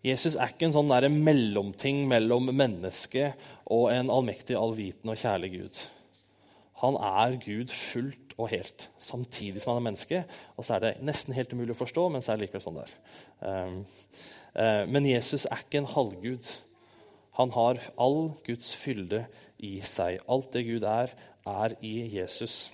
Jesus 0.06 0.36
er 0.38 0.52
ikke 0.52 0.68
en 0.68 0.74
sånn 0.76 0.92
der 0.92 1.08
mellomting 1.10 2.04
mellom 2.10 2.52
mennesket 2.54 3.38
og 3.66 3.88
en 3.90 4.12
allmektig, 4.14 4.54
allvitende 4.56 5.14
og 5.16 5.22
kjærlig 5.22 5.50
Gud. 5.56 5.80
Han 6.78 6.98
er 7.02 7.34
Gud 7.42 7.74
fullt 7.74 8.36
og 8.38 8.52
helt, 8.52 8.86
samtidig 9.02 9.62
som 9.62 9.72
han 9.72 9.80
er 9.80 9.86
menneske. 9.88 10.22
Og 10.54 10.66
så 10.66 10.76
er 10.76 10.84
det 10.84 10.94
nesten 11.02 11.34
helt 11.34 11.52
umulig 11.52 11.74
å 11.74 11.80
forstå, 11.80 12.06
men 12.14 12.22
så 12.22 12.32
er 12.32 12.38
det 12.38 12.46
likevel 12.46 12.64
sånn 12.68 12.78
der. 12.78 12.94
Um, 13.42 13.80
uh, 14.54 14.84
men 14.86 15.10
Jesus 15.10 15.48
er 15.50 15.64
ikke 15.64 15.82
en 15.82 15.90
halvgud. 15.90 16.52
Han 17.40 17.54
har 17.58 17.82
all 17.98 18.20
Guds 18.46 18.70
fylde 18.78 19.24
i 19.58 19.80
seg. 19.82 20.22
Alt 20.30 20.52
det 20.54 20.68
Gud 20.70 20.86
er, 20.86 21.14
er 21.48 21.74
i 21.82 21.96
Jesus. 22.14 22.68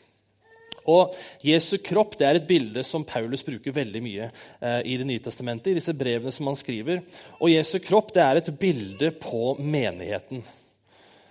Og 0.91 1.15
Jesu 1.45 1.77
kropp 1.85 2.19
det 2.21 2.27
er 2.29 2.41
et 2.41 2.49
bilde 2.49 2.85
som 2.87 3.07
Paulus 3.07 3.45
bruker 3.47 3.75
veldig 3.75 4.03
mye 4.05 4.29
eh, 4.29 4.81
i 4.85 4.99
Det 5.01 5.07
nye 5.09 5.23
testamentet. 5.23 5.73
i 5.73 5.79
disse 5.81 5.95
brevene 5.97 6.33
som 6.33 6.51
han 6.51 6.59
skriver. 6.59 7.01
Og 7.41 7.51
Jesu 7.51 7.79
kropp 7.79 8.13
det 8.15 8.23
er 8.25 8.43
et 8.43 8.53
bilde 8.59 9.11
på 9.21 9.57
menigheten. 9.59 10.45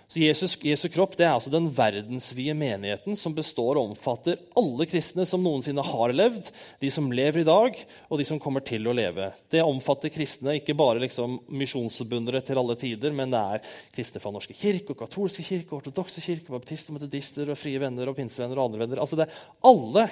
Så 0.08 0.20
Jesu 0.20 0.88
kropp 0.92 1.16
det 1.16 1.24
er 1.24 1.32
altså 1.32 1.50
den 1.52 1.70
verdensvide 1.74 2.54
menigheten 2.58 3.16
som 3.18 3.34
består 3.34 3.78
og 3.78 3.90
omfatter 3.90 4.36
alle 4.58 4.86
kristne 4.86 5.24
som 5.26 5.42
noensinne 5.42 5.82
har 5.84 6.12
levd, 6.14 6.50
de 6.82 6.90
som 6.92 7.08
lever 7.12 7.40
i 7.40 7.46
dag, 7.48 7.78
og 8.10 8.20
de 8.20 8.26
som 8.28 8.40
kommer 8.42 8.62
til 8.66 8.84
å 8.86 8.94
leve. 8.94 9.30
Det 9.50 9.64
omfatter 9.64 10.12
kristne, 10.12 10.58
ikke 10.58 10.76
bare 10.78 11.02
liksom 11.02 11.38
misjonsforbundere 11.48 12.44
til 12.44 12.60
alle 12.60 12.76
tider, 12.78 13.16
men 13.16 13.32
det 13.32 13.40
er 13.40 13.64
kristne 13.96 14.22
fra 14.22 14.34
Norske 14.34 14.56
kirke, 14.58 14.92
og 14.92 15.00
katolske 15.00 15.46
kirke, 15.46 15.74
ortodokse 15.78 16.22
kirke, 16.24 16.52
baptister, 16.52 16.94
metodister, 16.94 17.50
og 17.50 17.58
frie 17.58 17.80
venner 17.82 18.12
og 18.12 18.18
pinsevenner 18.20 18.60
og 18.60 18.68
andre 18.68 18.84
venner. 18.84 19.02
Altså 19.02 19.18
det 19.18 19.26
er 19.26 19.42
alle 19.72 20.06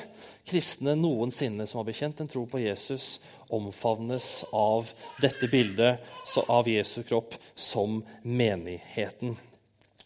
kristne 0.48 0.96
noensinne 0.98 1.68
som 1.68 1.82
har 1.82 1.88
bekjent 1.92 2.24
en 2.24 2.32
tro 2.32 2.46
på 2.48 2.64
Jesus, 2.64 3.14
omfavnes 3.52 4.42
av 4.56 4.88
dette 5.20 5.52
bildet 5.52 6.00
av 6.48 6.68
Jesu 6.70 7.02
kropp 7.04 7.36
som 7.54 8.00
menigheten. 8.24 9.36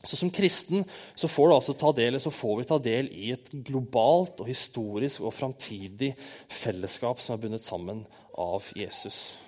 Så 0.06 0.16
Som 0.16 0.30
kristen 0.30 0.84
så 1.14 1.28
får, 1.28 1.54
altså 1.54 1.92
del, 1.92 2.20
så 2.20 2.30
får, 2.30 2.58
vi 2.58 2.68
ta 2.68 2.78
del 2.78 3.10
i 3.12 3.32
et 3.34 3.50
globalt 3.66 4.40
og 4.40 4.46
historisk 4.46 5.20
og 5.20 5.34
framtidig 5.34 6.14
fellesskap 6.48 7.20
som 7.20 7.34
er 7.34 7.42
bundet 7.42 7.66
sammen 7.66 8.04
av 8.38 8.64
Jesus. 8.76 9.38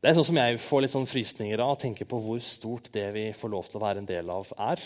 Det 0.00 0.10
er 0.10 0.18
sånn 0.18 0.28
som 0.28 0.38
Jeg 0.38 0.58
får 0.62 0.82
litt 0.84 0.92
sånn 0.92 1.08
frysninger 1.08 1.60
av 1.62 1.74
å 1.74 1.80
tenke 1.80 2.04
på 2.06 2.18
hvor 2.22 2.40
stort 2.44 2.92
det 2.94 3.08
vi 3.16 3.30
får 3.34 3.50
lov 3.50 3.70
til 3.70 3.80
å 3.80 3.86
være 3.86 4.02
en 4.02 4.08
del 4.08 4.28
av, 4.30 4.52
er. 4.54 4.82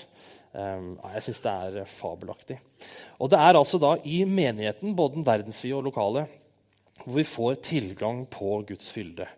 Um, 0.50 0.94
jeg 1.14 1.24
syns 1.26 1.42
det 1.44 1.50
er 1.52 1.90
fabelaktig. 1.90 2.56
Og 3.20 3.30
det 3.30 3.38
er 3.38 3.58
altså 3.58 3.78
da 3.82 3.96
i 4.08 4.22
menigheten, 4.26 4.96
både 4.98 5.18
den 5.18 5.26
verdensvide 5.26 5.76
og 5.76 5.90
lokale, 5.90 6.24
hvor 7.04 7.18
vi 7.18 7.26
får 7.26 7.60
tilgang 7.68 8.24
på 8.30 8.62
Guds 8.68 8.90
fylde. 8.94 9.28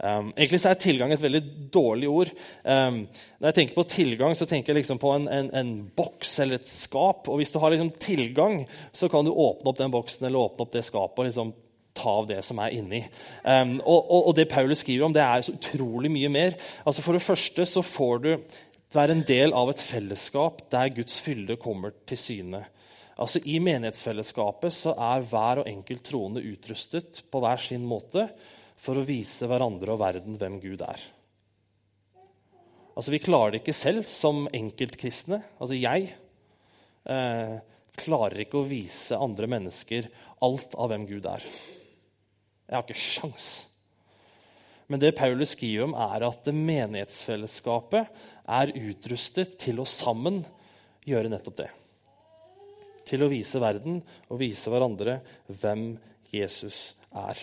Um, 0.00 0.30
egentlig 0.32 0.62
er 0.64 0.78
tilgang 0.80 1.12
et 1.12 1.20
veldig 1.20 1.40
dårlig 1.72 2.08
ord. 2.08 2.30
Um, 2.64 3.02
når 3.36 3.50
jeg 3.50 3.56
tenker 3.58 3.76
på 3.76 3.88
tilgang, 3.92 4.36
så 4.36 4.46
tenker 4.48 4.72
jeg 4.72 4.80
liksom 4.80 5.00
på 5.00 5.10
en, 5.12 5.26
en, 5.28 5.50
en, 5.60 5.72
boks 5.96 6.38
eller 6.40 6.60
et 6.60 6.70
skap. 6.72 7.28
Og 7.28 7.40
hvis 7.40 7.52
du 7.52 7.58
har 7.60 7.74
liksom 7.74 7.92
tilgang, 8.00 8.62
så 8.96 9.10
kan 9.12 9.26
du 9.26 9.34
åpne 9.34 9.68
opp 9.72 9.80
den 9.80 9.92
boksen 9.92 10.24
eller 10.24 10.46
åpne 10.46 10.64
opp 10.64 10.72
det 10.72 10.86
skapet 10.86 11.20
og 11.20 11.28
liksom 11.28 11.52
ta 12.00 12.14
av 12.22 12.30
det 12.30 12.40
som 12.46 12.62
er 12.64 12.72
inni. 12.78 13.02
Um, 13.44 13.76
og, 13.82 13.98
og, 14.00 14.20
og, 14.30 14.34
det 14.38 14.48
Paulus 14.48 14.80
skriver 14.84 15.04
om, 15.04 15.14
det 15.14 15.24
er 15.24 15.44
så 15.44 15.54
utrolig 15.58 16.12
mye 16.12 16.30
mer. 16.32 16.56
Altså 16.86 17.04
For 17.04 17.18
det 17.18 17.26
første 17.26 17.66
så 17.68 17.84
får 17.84 18.22
du 18.24 18.30
være 18.94 19.18
en 19.18 19.26
del 19.26 19.52
av 19.54 19.70
et 19.70 19.82
fellesskap 19.82 20.64
der 20.72 20.94
Guds 20.94 21.20
fylde 21.22 21.58
kommer 21.60 21.92
til 22.08 22.18
syne. 22.18 22.62
Altså 23.20 23.42
I 23.44 23.58
menighetsfellesskapet 23.60 24.72
så 24.72 24.94
er 24.96 25.26
hver 25.28 25.60
og 25.60 25.68
enkelt 25.68 26.06
troende 26.08 26.40
utrustet 26.40 27.20
på 27.28 27.42
hver 27.44 27.60
sin 27.60 27.84
måte 27.86 28.30
for 28.80 28.96
å 28.96 29.06
vise 29.06 29.48
hverandre 29.48 29.94
og 29.94 30.00
verden 30.00 30.38
hvem 30.40 30.58
Gud 30.62 30.84
er. 30.84 31.02
Altså, 32.96 33.12
Vi 33.12 33.22
klarer 33.22 33.54
det 33.54 33.62
ikke 33.62 33.76
selv 33.76 34.06
som 34.08 34.46
enkeltkristne. 34.56 35.40
Altså, 35.60 35.76
jeg 35.76 36.10
eh, 37.08 37.56
klarer 38.00 38.44
ikke 38.44 38.60
å 38.60 38.68
vise 38.68 39.18
andre 39.18 39.48
mennesker 39.50 40.08
alt 40.44 40.76
av 40.80 40.90
hvem 40.92 41.06
Gud 41.08 41.28
er. 41.28 41.44
Jeg 42.70 42.76
har 42.76 42.86
ikke 42.86 43.00
sjans. 43.00 43.50
Men 44.90 45.02
det 45.02 45.12
Paulus 45.18 45.52
skriver 45.54 45.86
om, 45.86 45.94
er 45.94 46.24
at 46.26 46.48
menighetsfellesskapet 46.50 48.10
er 48.50 48.72
utrustet 48.74 49.54
til 49.62 49.82
å 49.82 49.86
sammen 49.86 50.40
gjøre 51.06 51.30
nettopp 51.30 51.60
det. 51.62 51.70
Til 53.06 53.22
å 53.22 53.30
vise 53.30 53.62
verden 53.62 54.00
og 54.28 54.42
vise 54.42 54.72
hverandre 54.72 55.20
hvem 55.46 55.92
Jesus 56.32 56.90
er. 57.10 57.38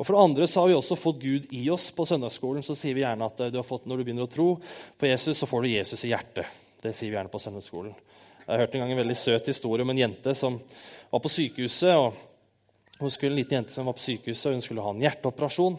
Og 0.00 0.06
For 0.06 0.16
det 0.16 0.22
andre 0.24 0.46
så 0.48 0.62
har 0.62 0.70
vi 0.70 0.78
også 0.78 0.96
fått 0.96 1.20
Gud 1.20 1.50
i 1.52 1.66
oss. 1.68 1.90
På 1.92 2.06
søndagsskolen 2.08 2.64
så 2.64 2.72
sier 2.78 2.96
vi 2.96 3.02
gjerne 3.04 3.26
at 3.28 3.42
du 3.52 3.58
har 3.60 3.66
fått, 3.68 3.84
når 3.84 4.00
du 4.00 4.06
begynner 4.06 4.24
å 4.24 4.32
tro 4.32 4.54
på 4.96 5.10
Jesus, 5.10 5.36
så 5.36 5.48
får 5.48 5.66
du 5.66 5.74
Jesus 5.74 6.06
i 6.08 6.14
hjertet. 6.14 6.48
Det 6.80 6.94
sier 6.96 7.12
vi 7.12 7.18
gjerne 7.18 7.32
på 7.32 7.42
søndagsskolen. 7.42 7.92
Jeg 8.46 8.62
hørte 8.62 8.78
en 8.78 8.82
gang 8.86 8.94
en 8.94 9.02
veldig 9.02 9.18
søt 9.20 9.50
historie 9.52 9.84
om 9.84 9.92
en 9.92 10.00
jente 10.00 10.32
som 10.34 10.56
var 11.10 11.20
på 11.20 11.30
sykehuset. 11.30 11.92
og 12.00 12.16
hun 13.00 13.10
skulle, 13.12 13.32
En 13.32 13.36
liten 13.36 13.56
jente 13.58 13.72
som 13.72 13.86
var 13.86 13.96
på 13.96 14.02
sykehuset, 14.04 14.46
og 14.46 14.56
hun 14.56 14.64
skulle 14.64 14.82
ha 14.84 14.90
en 14.90 15.00
hjerteoperasjon. 15.04 15.76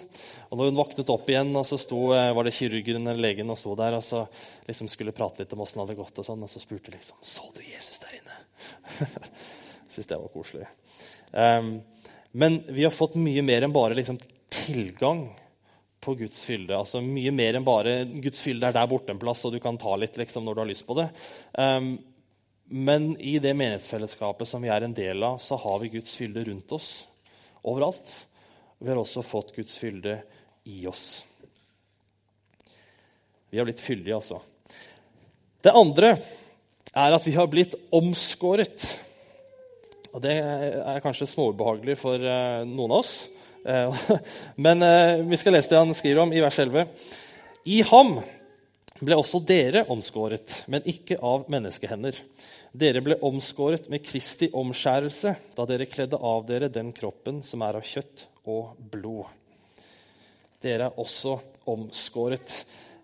Og 0.50 0.58
når 0.58 0.70
hun 0.70 0.80
våknet 0.80 1.12
opp 1.14 1.30
igjen, 1.30 1.52
og 1.58 1.66
så 1.70 1.78
sto, 1.82 2.00
eh, 2.14 2.34
var 2.34 2.46
det 2.46 2.54
kirurgen 2.54 3.08
eller 3.08 3.22
legen 3.22 3.50
og 3.50 3.58
sto 3.58 3.76
der 3.76 3.98
og 3.98 4.04
så 4.06 4.24
liksom 4.68 4.90
skulle 4.90 5.14
prate 5.14 5.44
litt 5.44 5.54
om 5.54 5.62
åssen 5.62 5.82
det 5.82 5.88
hadde 5.88 6.02
gått, 6.02 6.18
og 6.18 6.26
sånn, 6.26 6.46
og 6.46 6.50
så 6.50 6.62
spurte 6.62 6.94
liksom 6.94 7.18
Så 7.22 7.50
du 7.54 7.62
Jesus 7.62 8.00
der 8.06 8.18
inne? 8.22 8.38
Syns 9.94 10.08
det 10.08 10.18
var 10.18 10.34
koselig. 10.34 10.70
Um, 11.34 11.82
men 12.32 12.62
vi 12.68 12.84
har 12.84 12.94
fått 12.96 13.18
mye 13.20 13.44
mer 13.44 13.66
enn 13.66 13.74
bare 13.76 13.98
liksom, 13.98 14.20
tilgang 14.50 15.26
på 16.02 16.16
Guds 16.16 16.44
fylde. 16.44 16.78
Altså 16.78 17.02
Mye 17.04 17.32
mer 17.36 17.58
enn 17.58 17.66
bare 17.68 18.02
Guds 18.24 18.42
fylde 18.42 18.70
er 18.70 18.76
der 18.76 18.90
borte 18.90 19.14
en 19.14 19.22
plass, 19.22 19.44
og 19.46 19.54
du 19.54 19.60
kan 19.64 19.78
ta 19.80 19.94
litt 20.00 20.18
liksom, 20.18 20.46
når 20.46 20.56
du 20.56 20.64
har 20.64 20.72
lyst 20.72 20.88
på 20.88 20.98
det. 20.98 21.08
Um, 21.54 21.94
men 22.72 23.12
i 23.20 23.36
det 23.44 23.52
menighetsfellesskapet 23.54 24.48
som 24.48 24.64
vi 24.64 24.72
er 24.72 24.88
en 24.88 24.96
del 24.96 25.24
av, 25.28 25.42
så 25.44 25.60
har 25.60 25.82
vi 25.82 25.92
Guds 25.98 26.16
fylde 26.18 26.46
rundt 26.48 26.72
oss 26.72 26.92
overalt. 27.68 28.14
Vi 28.80 28.90
har 28.90 29.02
også 29.02 29.22
fått 29.28 29.52
Guds 29.56 29.76
fylde 29.78 30.22
i 30.72 30.86
oss. 30.88 31.26
Vi 33.52 33.60
har 33.60 33.68
blitt 33.68 33.84
fyldige, 33.84 34.16
altså. 34.16 34.40
Det 35.62 35.76
andre 35.76 36.16
er 36.96 37.14
at 37.14 37.28
vi 37.28 37.36
har 37.36 37.50
blitt 37.52 37.76
omskåret. 37.94 38.88
Og 40.12 40.20
det 40.24 40.34
er 40.44 41.04
kanskje 41.04 41.30
småubehagelig 41.30 41.96
for 42.02 42.20
uh, 42.20 42.68
noen 42.68 42.92
av 42.92 43.00
oss. 43.00 43.14
Uh, 43.64 43.96
men 44.66 44.84
uh, 44.84 45.22
vi 45.24 45.40
skal 45.40 45.56
lese 45.56 45.72
det 45.72 45.80
han 45.80 45.96
skriver 45.96 46.26
om 46.26 46.34
i 46.36 46.42
vers 46.44 46.60
11. 46.60 46.84
I 47.72 47.82
ham 47.88 48.18
ble 49.02 49.18
også 49.18 49.40
dere 49.48 49.86
omskåret, 49.94 50.64
men 50.72 50.86
ikke 50.90 51.18
av 51.26 51.48
menneskehender. 51.52 52.18
Dere 52.72 53.04
ble 53.04 53.18
omskåret 53.28 53.88
med 53.92 54.04
Kristi 54.06 54.52
omskjærelse 54.56 55.34
da 55.56 55.68
dere 55.70 55.88
kledde 55.90 56.20
av 56.20 56.44
dere 56.48 56.70
den 56.72 56.92
kroppen 56.96 57.42
som 57.46 57.64
er 57.66 57.80
av 57.80 57.88
kjøtt 57.88 58.28
og 58.52 58.76
blod. 58.92 59.32
Dere 60.62 60.92
er 60.92 61.02
også 61.02 61.38
omskåret. 61.72 62.60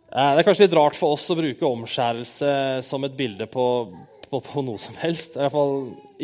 Det 0.07 0.27
er 0.39 0.45
kanskje 0.45 0.67
litt 0.67 0.77
rart 0.77 0.95
for 0.95 1.15
oss 1.15 1.25
å 1.33 1.39
bruke 1.39 1.67
omskjærelse 1.67 2.51
som 2.85 3.03
et 3.07 3.17
bilde 3.17 3.47
på 3.51 3.65
på, 4.29 4.41
på, 4.43 4.63
noe 4.65 4.81
som 4.81 4.97
helst. 5.01 5.35
I 5.35 5.43
hvert 5.43 5.55
fall 5.55 5.77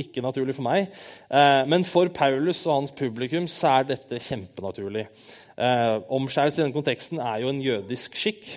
ikke 0.03 0.24
naturlig 0.25 0.57
for 0.57 0.67
meg. 0.67 0.91
Eh, 1.29 1.62
men 1.69 1.86
for 1.88 2.12
Paulus 2.13 2.65
og 2.67 2.75
hans 2.77 2.95
publikum 2.98 3.48
så 3.51 3.77
er 3.77 3.89
dette 3.93 4.22
kjempenaturlig. 4.24 5.07
Eh, 5.53 5.95
omskjærelse 6.10 6.60
i 6.60 6.63
denne 6.63 6.75
konteksten 6.75 7.22
er 7.24 7.43
jo 7.43 7.51
en 7.53 7.63
jødisk 7.63 8.17
skikk 8.17 8.55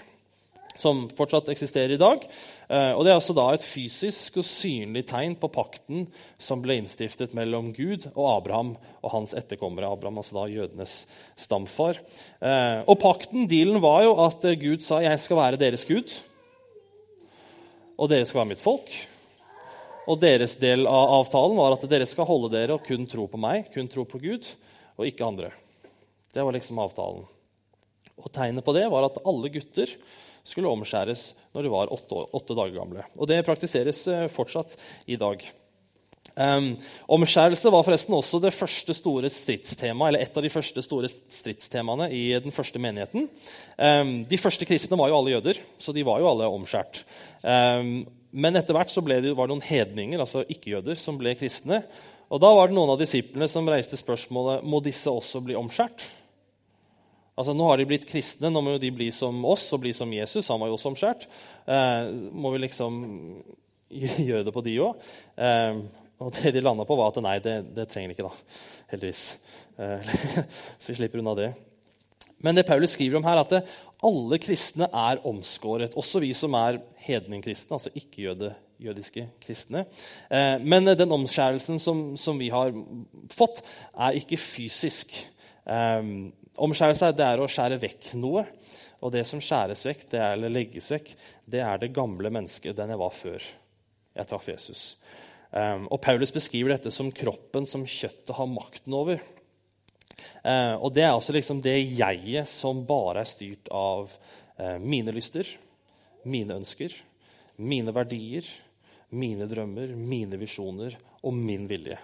som 0.81 1.07
fortsatt 1.17 1.49
eksisterer 1.53 1.95
i 1.97 2.01
dag. 2.01 2.25
Eh, 2.69 2.93
og 2.93 3.05
Det 3.05 3.13
er 3.13 3.19
altså 3.19 3.37
da 3.37 3.47
et 3.55 3.65
fysisk 3.65 4.39
og 4.41 4.47
synlig 4.47 5.07
tegn 5.09 5.37
på 5.41 5.51
pakten 5.53 6.07
som 6.39 6.63
ble 6.63 6.79
innstiftet 6.81 7.35
mellom 7.37 7.73
Gud 7.77 8.09
og 8.15 8.31
Abraham 8.37 8.75
og 9.03 9.13
hans 9.13 9.35
etterkommere. 9.37 9.91
Abraham, 9.91 10.21
altså 10.21 10.41
da 10.41 10.47
jødenes 10.51 11.07
stamfar. 11.37 12.01
Eh, 12.41 12.81
og 12.87 12.99
pakten, 13.01 13.49
dealen, 13.51 13.81
var 13.83 14.05
jo 14.05 14.17
at 14.25 14.43
Gud 14.61 14.83
sa 14.83 15.01
'jeg 15.01 15.21
skal 15.21 15.37
være 15.37 15.57
deres 15.57 15.85
Gud', 15.85 16.23
og 17.99 18.11
dere 18.11 18.25
skal 18.25 18.39
være 18.41 18.49
mitt 18.49 18.65
folk'. 18.65 19.16
Og 20.07 20.21
deres 20.23 20.55
del 20.61 20.87
av 20.87 21.15
avtalen 21.21 21.59
var 21.59 21.75
at 21.75 21.87
dere 21.91 22.07
skal 22.07 22.29
holde 22.29 22.53
dere 22.55 22.77
og 22.77 22.85
kun 22.87 23.09
tro 23.11 23.27
på 23.31 23.41
meg, 23.43 23.71
kun 23.75 23.89
tro 23.91 24.07
på 24.07 24.21
Gud, 24.23 24.47
og 24.97 25.09
ikke 25.09 25.27
andre. 25.27 25.51
Det 26.35 26.45
var 26.45 26.55
liksom 26.55 26.79
avtalen. 26.83 27.27
Og 28.17 28.33
Tegnet 28.33 28.65
på 28.65 28.75
det 28.77 28.87
var 28.93 29.09
at 29.09 29.21
alle 29.27 29.51
gutter 29.53 29.93
skulle 30.47 30.71
omskjæres 30.71 31.31
når 31.55 31.67
de 31.67 31.73
var 31.73 31.93
åtte, 31.93 32.23
åtte 32.39 32.57
dager 32.57 32.79
gamle. 32.79 33.05
Og 33.19 33.29
det 33.29 33.45
praktiseres 33.47 34.07
eh, 34.09 34.27
fortsatt 34.33 34.77
i 35.11 35.19
dag. 35.21 35.43
Um, 36.37 36.75
omskjærelse 37.17 37.71
var 37.73 37.85
forresten 37.87 38.13
også 38.13 38.39
det 38.45 38.53
første 38.53 38.93
store 38.97 39.31
stridstema, 39.33 40.11
eller 40.11 40.21
et 40.21 40.35
av 40.37 40.45
de 40.45 40.51
første 40.53 40.83
store 40.85 41.09
stridstemaene 41.09 42.11
i 42.13 42.27
den 42.45 42.53
første 42.53 42.81
menigheten. 42.83 43.31
Um, 43.79 44.19
de 44.29 44.41
første 44.41 44.69
kristne 44.69 44.99
var 45.01 45.09
jo 45.09 45.17
alle 45.21 45.33
jøder, 45.37 45.63
så 45.81 45.95
de 45.97 46.05
var 46.05 46.21
jo 46.21 46.29
alle 46.29 46.51
omskjært. 46.59 47.01
Um, 47.41 48.05
men 48.37 48.59
etter 48.59 48.77
hvert 48.77 48.93
så 48.93 49.01
ble 49.05 49.17
det, 49.25 49.33
var 49.37 49.49
det 49.49 49.55
noen 49.55 49.65
hedninger, 49.65 50.21
altså 50.21 50.45
ikke-jøder, 50.53 50.99
som 51.01 51.17
ble 51.17 51.33
kristne. 51.39 51.81
Og 52.29 52.41
da 52.43 52.51
var 52.53 52.69
det 52.69 52.77
noen 52.77 52.93
av 52.93 53.01
disiplene 53.01 53.49
som 53.49 53.69
reiste 53.71 53.97
spørsmålet 53.97 54.67
må 54.67 54.83
disse 54.85 55.09
også 55.09 55.41
bli 55.47 55.57
omskjært. 55.57 56.05
Altså, 57.37 57.53
Nå 57.57 57.69
har 57.69 57.81
de 57.81 57.87
blitt 57.89 58.07
kristne, 58.09 58.51
nå 58.53 58.63
må 58.65 58.75
jo 58.75 58.83
de 58.83 58.91
bli 58.97 59.11
som 59.13 59.39
oss 59.49 59.69
og 59.77 59.83
bli 59.85 59.93
som 59.97 60.13
Jesus. 60.13 60.49
Han 60.53 60.61
var 60.61 60.71
jo 60.71 60.77
også 60.79 60.91
omskjært. 60.93 61.29
Eh, 61.69 62.11
må 62.33 62.53
vi 62.55 62.65
liksom 62.65 62.99
gjøre 64.29 64.45
det 64.49 64.55
på 64.57 64.65
de 64.67 64.77
òg? 64.85 65.07
Eh, 65.37 65.81
og 66.25 66.33
det 66.37 66.55
de 66.57 66.65
landa 66.65 66.87
på, 66.89 66.97
var 66.97 67.13
at 67.13 67.21
nei, 67.25 67.37
det, 67.45 67.59
det 67.77 67.89
trenger 67.93 68.13
de 68.13 68.17
ikke, 68.17 68.29
da. 68.29 68.61
Heldigvis. 68.93 69.25
Eh, 69.77 70.13
så 70.81 70.93
vi 70.93 70.99
slipper 71.01 71.21
unna 71.25 71.37
det. 71.37 71.51
Men 72.45 72.59
det 72.59 72.67
Paulus 72.69 72.93
skriver 72.93 73.19
om 73.19 73.27
her, 73.27 73.41
at 73.41 73.69
alle 74.05 74.39
kristne 74.43 74.89
er 74.93 75.23
omskåret. 75.27 75.97
Også 75.97 76.21
vi 76.23 76.33
som 76.37 76.55
er 76.59 76.81
hedningkristne, 77.07 77.79
altså 77.79 77.93
ikke-jødiske 77.97 79.29
kristne. 79.43 79.87
Eh, 80.29 80.57
men 80.61 80.93
den 80.93 81.15
omskjærelsen 81.17 81.81
som, 81.83 82.03
som, 82.21 82.39
vi 82.39 82.51
har 82.53 82.75
fått, 83.33 83.63
er 83.95 84.19
ikke 84.21 84.41
fysisk. 84.41 85.17
Eh, 85.65 86.03
omskjærelse 86.57 87.15
det 87.17 87.27
er 87.27 87.43
å 87.43 87.49
skjære 87.51 87.81
vekk 87.83 88.13
noe. 88.21 88.45
Og 89.05 89.13
det 89.13 89.27
som 89.29 89.41
skjæres 89.45 89.85
vekk, 89.87 90.07
det 90.13 90.21
er, 90.21 90.35
eller 90.37 90.53
legges 90.53 90.91
vekk, 90.93 91.13
det 91.49 91.63
er 91.65 91.81
det 91.81 91.95
gamle 91.97 92.33
mennesket, 92.33 92.77
den 92.77 92.93
jeg 92.93 93.01
var 93.01 93.13
før 93.15 93.49
jeg 94.17 94.29
traff 94.29 94.49
Jesus. 94.49 94.85
Eh, 95.53 95.83
og 95.89 96.01
Paulus 96.05 96.33
beskriver 96.35 96.75
dette 96.75 96.93
som 96.93 97.13
kroppen 97.15 97.69
som 97.69 97.85
kjøttet 97.89 98.37
har 98.37 98.49
makten 98.51 98.97
over. 98.97 99.25
Eh, 100.17 100.75
og 100.75 100.93
det 100.95 101.05
er 101.05 101.13
altså 101.13 101.35
liksom 101.37 101.61
det 101.65 101.77
jeget 101.81 102.49
som 102.51 102.85
bare 102.89 103.23
er 103.23 103.31
styrt 103.31 103.71
av 103.75 104.13
eh, 104.59 104.77
mine 104.83 105.15
lyster, 105.15 105.49
mine 106.27 106.59
ønsker, 106.61 106.95
mine 107.57 107.95
verdier, 107.95 108.47
mine 109.17 109.49
drømmer, 109.49 109.95
mine 109.97 110.39
visjoner 110.41 110.97
og 111.23 111.35
min 111.37 111.67
vilje. 111.71 111.99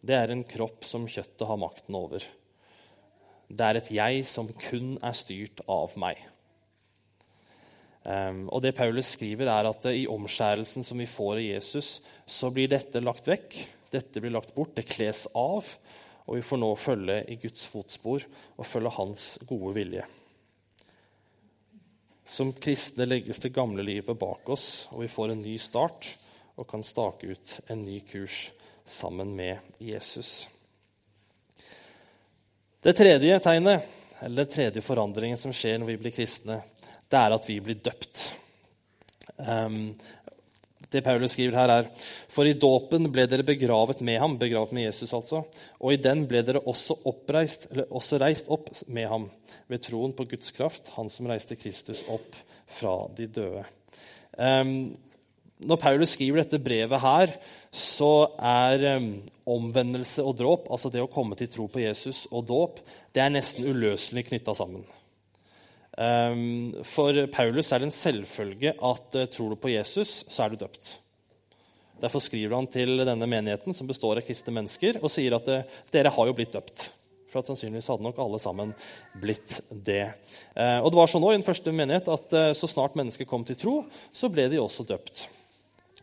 Det 0.00 0.14
er 0.14 0.32
en 0.32 0.44
kropp 0.46 0.86
som 0.86 1.08
kjøttet 1.10 1.46
har 1.48 1.58
makten 1.58 1.96
over. 1.98 2.24
Det 3.48 3.64
er 3.64 3.78
et 3.80 3.90
jeg 3.92 4.26
som 4.28 4.50
kun 4.68 4.96
er 5.02 5.16
styrt 5.16 5.62
av 5.66 5.96
meg. 5.98 6.20
Um, 8.08 8.46
og 8.54 8.62
det 8.64 8.76
Paulus 8.76 9.10
skriver, 9.16 9.50
er 9.50 9.68
at 9.68 9.88
i 9.90 10.06
omskjærelsen 10.08 10.86
som 10.86 11.00
vi 11.00 11.08
får 11.10 11.40
i 11.40 11.48
Jesus, 11.50 11.98
så 12.24 12.52
blir 12.54 12.70
dette 12.70 13.02
lagt 13.04 13.28
vekk. 13.28 13.58
Dette 13.92 14.22
blir 14.22 14.32
lagt 14.32 14.54
bort. 14.56 14.76
Det 14.76 14.86
kles 14.88 15.26
av. 15.36 15.66
Og 16.28 16.36
vi 16.36 16.44
får 16.44 16.60
nå 16.60 16.68
følge 16.76 17.22
i 17.32 17.38
Guds 17.40 17.66
fotspor 17.72 18.24
og 18.56 18.66
følge 18.68 18.92
hans 18.98 19.26
gode 19.48 19.72
vilje. 19.78 20.04
Som 22.28 22.52
kristne 22.52 23.06
legges 23.08 23.40
det 23.40 23.54
gamle 23.56 23.82
livet 23.82 24.18
bak 24.20 24.50
oss, 24.52 24.86
og 24.92 25.00
vi 25.06 25.08
får 25.08 25.32
en 25.32 25.40
ny 25.40 25.56
start 25.56 26.10
og 26.58 26.68
kan 26.68 26.84
stake 26.84 27.32
ut 27.32 27.54
en 27.72 27.84
ny 27.86 28.02
kurs 28.04 28.50
sammen 28.84 29.32
med 29.36 29.80
Jesus. 29.80 30.48
Det 32.84 32.92
tredje 32.96 33.38
tegnet, 33.40 33.88
eller 34.20 34.44
den 34.44 34.52
tredje 34.52 34.82
forandringen 34.84 35.40
som 35.40 35.54
skjer 35.56 35.80
når 35.80 35.94
vi 35.94 35.96
blir 36.02 36.14
kristne, 36.14 36.60
det 37.08 37.18
er 37.18 37.34
at 37.34 37.48
vi 37.48 37.56
blir 37.64 37.80
døpt. 37.80 38.26
Um, 39.38 39.94
det 40.92 41.02
Paulus 41.04 41.34
skriver 41.36 41.56
her, 41.58 41.72
er 41.72 41.88
For 42.32 42.48
i 42.48 42.56
dåpen 42.56 43.10
ble 43.12 43.26
dere 43.28 43.46
begravet 43.46 44.00
med 44.04 44.20
ham, 44.22 44.38
begravet 44.40 44.72
med 44.76 44.86
Jesus 44.88 45.12
altså, 45.16 45.42
og 45.78 45.92
i 45.92 46.00
den 46.00 46.24
ble 46.30 46.42
dere 46.46 46.62
også, 46.64 46.96
oppreist, 47.08 47.68
også 47.88 48.20
reist 48.22 48.48
opp 48.52 48.70
med 48.86 49.08
ham 49.10 49.28
ved 49.68 49.84
troen 49.84 50.14
på 50.16 50.28
Guds 50.30 50.54
kraft, 50.56 50.88
han 50.96 51.12
som 51.12 51.28
reiste 51.28 51.58
Kristus 51.60 52.04
opp 52.08 52.38
fra 52.78 53.02
de 53.16 53.28
døde. 53.28 53.66
Um, 54.38 54.94
når 55.58 55.80
Paulus 55.82 56.14
skriver 56.14 56.44
dette 56.44 56.60
brevet 56.62 57.02
her, 57.02 57.32
så 57.74 58.30
er 58.38 58.84
um, 58.96 59.08
omvendelse 59.58 60.22
og 60.24 60.36
dråp, 60.38 60.70
altså 60.72 60.92
det 60.94 61.02
å 61.02 61.10
komme 61.10 61.36
til 61.36 61.50
tro 61.52 61.66
på 61.68 61.82
Jesus 61.82 62.26
og 62.30 62.46
dåp, 62.48 62.80
det 63.12 63.24
er 63.24 63.34
nesten 63.34 63.66
uløselig 63.66 64.28
knytta 64.30 64.54
sammen. 64.56 64.86
Um, 65.98 66.76
for 66.86 67.16
Paulus 67.34 67.72
er 67.72 67.82
det 67.82 67.88
en 67.88 67.94
selvfølge 67.94 68.70
at 68.70 69.16
uh, 69.18 69.24
tror 69.34 69.50
du 69.50 69.58
på 69.58 69.72
Jesus, 69.72 70.20
så 70.30 70.44
er 70.44 70.52
du 70.52 70.60
døpt. 70.60 70.92
Derfor 71.98 72.22
skriver 72.22 72.54
han 72.54 72.68
til 72.70 73.02
denne 73.02 73.26
menigheten, 73.26 73.74
som 73.74 73.88
består 73.88 74.20
av 74.20 74.26
kristne 74.26 74.54
mennesker, 74.54 75.00
og 75.02 75.10
sier 75.10 75.34
at 75.34 75.50
uh, 75.50 75.80
dere 75.90 76.12
har 76.14 76.30
jo 76.30 76.36
blitt 76.38 76.54
døpt. 76.54 76.84
For 77.32 77.42
at 77.42 77.50
sannsynligvis 77.50 77.90
hadde 77.90 78.06
nok 78.06 78.20
alle 78.22 78.38
sammen 78.40 78.70
blitt 79.18 79.58
det. 79.74 80.04
Uh, 80.54 80.78
og 80.84 80.92
det 80.92 81.00
var 81.00 81.10
sånn 81.10 81.26
også 81.26 81.34
i 81.34 81.40
den 81.40 81.48
første 81.48 81.74
menighet 81.74 82.12
at 82.14 82.38
så 82.60 82.70
snart 82.70 82.94
mennesker 83.00 83.26
kom 83.28 83.42
til 83.48 83.58
tro, 83.58 83.76
så 84.14 84.30
ble 84.30 84.46
de 84.52 84.62
også 84.62 84.86
døpt. 84.86 85.26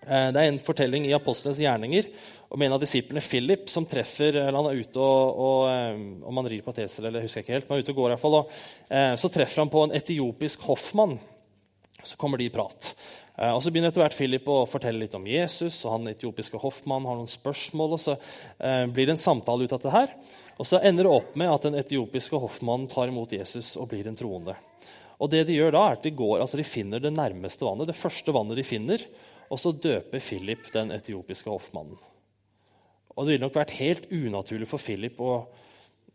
Eh, 0.05 0.27
det 0.33 0.41
er 0.41 0.51
en 0.51 0.61
fortelling 0.61 1.07
i 1.07 1.15
Apostlenes 1.17 1.61
gjerninger 1.63 2.09
om 2.49 2.61
en 2.61 2.75
av 2.75 2.79
disiplene, 2.79 3.21
Philip, 3.21 3.69
som 3.69 3.85
treffer 3.89 4.35
eller 4.35 4.55
Han 4.55 4.69
er 4.69 4.81
ute 4.81 5.01
og, 5.01 5.39
og 5.45 5.61
eh, 5.71 5.97
Om 6.29 6.41
han 6.41 6.49
rir 6.51 6.63
på 6.65 6.73
et 6.75 6.83
esel, 6.85 7.07
eller 7.09 7.25
husker 7.25 7.41
jeg 7.41 7.47
ikke 7.47 7.57
helt, 7.57 7.69
men 7.69 7.79
er 7.79 7.85
ute 7.85 7.93
og 7.95 8.01
går 8.01 8.09
i 8.09 8.13
hvert 8.13 8.23
fall, 8.23 8.39
og, 8.39 8.57
eh, 8.89 9.13
Så 9.19 9.31
treffer 9.33 9.63
han 9.63 9.71
på 9.73 9.85
en 9.85 9.95
etiopisk 9.97 10.65
hoffmann. 10.69 11.17
Så 12.05 12.19
kommer 12.21 12.37
de 12.37 12.45
i 12.45 12.53
prat. 12.53 12.93
Og 13.35 13.63
Så 13.65 13.71
begynner 13.73 13.89
etter 13.89 13.99
hvert 13.99 14.15
Philip 14.15 14.45
å 14.47 14.61
fortelle 14.69 15.01
litt 15.01 15.15
om 15.17 15.25
Jesus. 15.27 15.81
og 15.83 15.95
Han 15.95 16.07
etiopiske 16.07 16.59
hoffmannen 16.61 17.09
har 17.09 17.17
noen 17.17 17.27
spørsmål. 17.27 17.95
og 17.97 17.99
Så 17.99 18.13
blir 18.93 19.09
det 19.09 19.15
en 19.15 19.19
samtale 19.19 19.65
ut 19.65 19.73
av 19.73 19.81
det 19.81 19.91
her. 19.91 20.13
Og 20.59 20.69
Så 20.69 20.79
ender 20.79 21.03
det 21.03 21.11
opp 21.11 21.35
med 21.35 21.49
at 21.51 21.65
den 21.65 21.75
etiopiske 21.75 22.39
hoffmannen 22.39 22.87
tar 22.87 23.09
imot 23.09 23.33
Jesus 23.33 23.75
og 23.75 23.89
blir 23.89 24.07
en 24.07 24.15
troende. 24.15 24.55
Og 25.19 25.31
det 25.31 25.47
De 25.47 25.57
gjør 25.57 25.73
da 25.75 25.83
er 25.87 25.97
at 25.97 26.03
de, 26.03 26.11
går, 26.11 26.39
altså 26.39 26.57
de 26.57 26.63
finner 26.63 27.01
det 27.01 27.11
nærmeste 27.11 27.65
vannet, 27.65 27.87
det 27.87 27.97
første 27.97 28.31
vannet 28.31 28.55
de 28.55 28.63
finner, 28.63 29.03
og 29.49 29.59
så 29.59 29.71
døper 29.71 30.23
Philip 30.23 30.71
den 30.71 30.91
etiopiske 30.95 31.49
hoffmannen. 31.49 31.97
Og 33.15 33.25
Det 33.25 33.35
ville 33.35 33.45
nok 33.45 33.55
vært 33.55 33.77
helt 33.79 34.09
unaturlig 34.11 34.67
for 34.67 34.81
Philip 34.81 35.19
å 35.23 35.35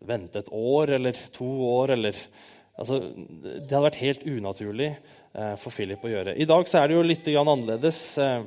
vente 0.04 0.40
et 0.42 0.50
år 0.52 0.96
eller 0.98 1.16
to 1.32 1.48
år. 1.70 1.94
Eller, 1.96 2.18
altså, 2.76 3.00
det 3.00 3.70
hadde 3.70 3.86
vært 3.86 4.02
helt 4.02 4.26
unaturlig 4.28 4.90
eh, 4.90 5.54
for 5.60 5.72
Philip 5.72 6.04
å 6.04 6.12
gjøre. 6.12 6.36
I 6.36 6.48
dag 6.48 6.68
så 6.68 6.82
er 6.82 6.90
det 6.90 6.98
jo 6.98 7.06
litt 7.06 7.30
annerledes. 7.32 8.02
Eh, 8.20 8.44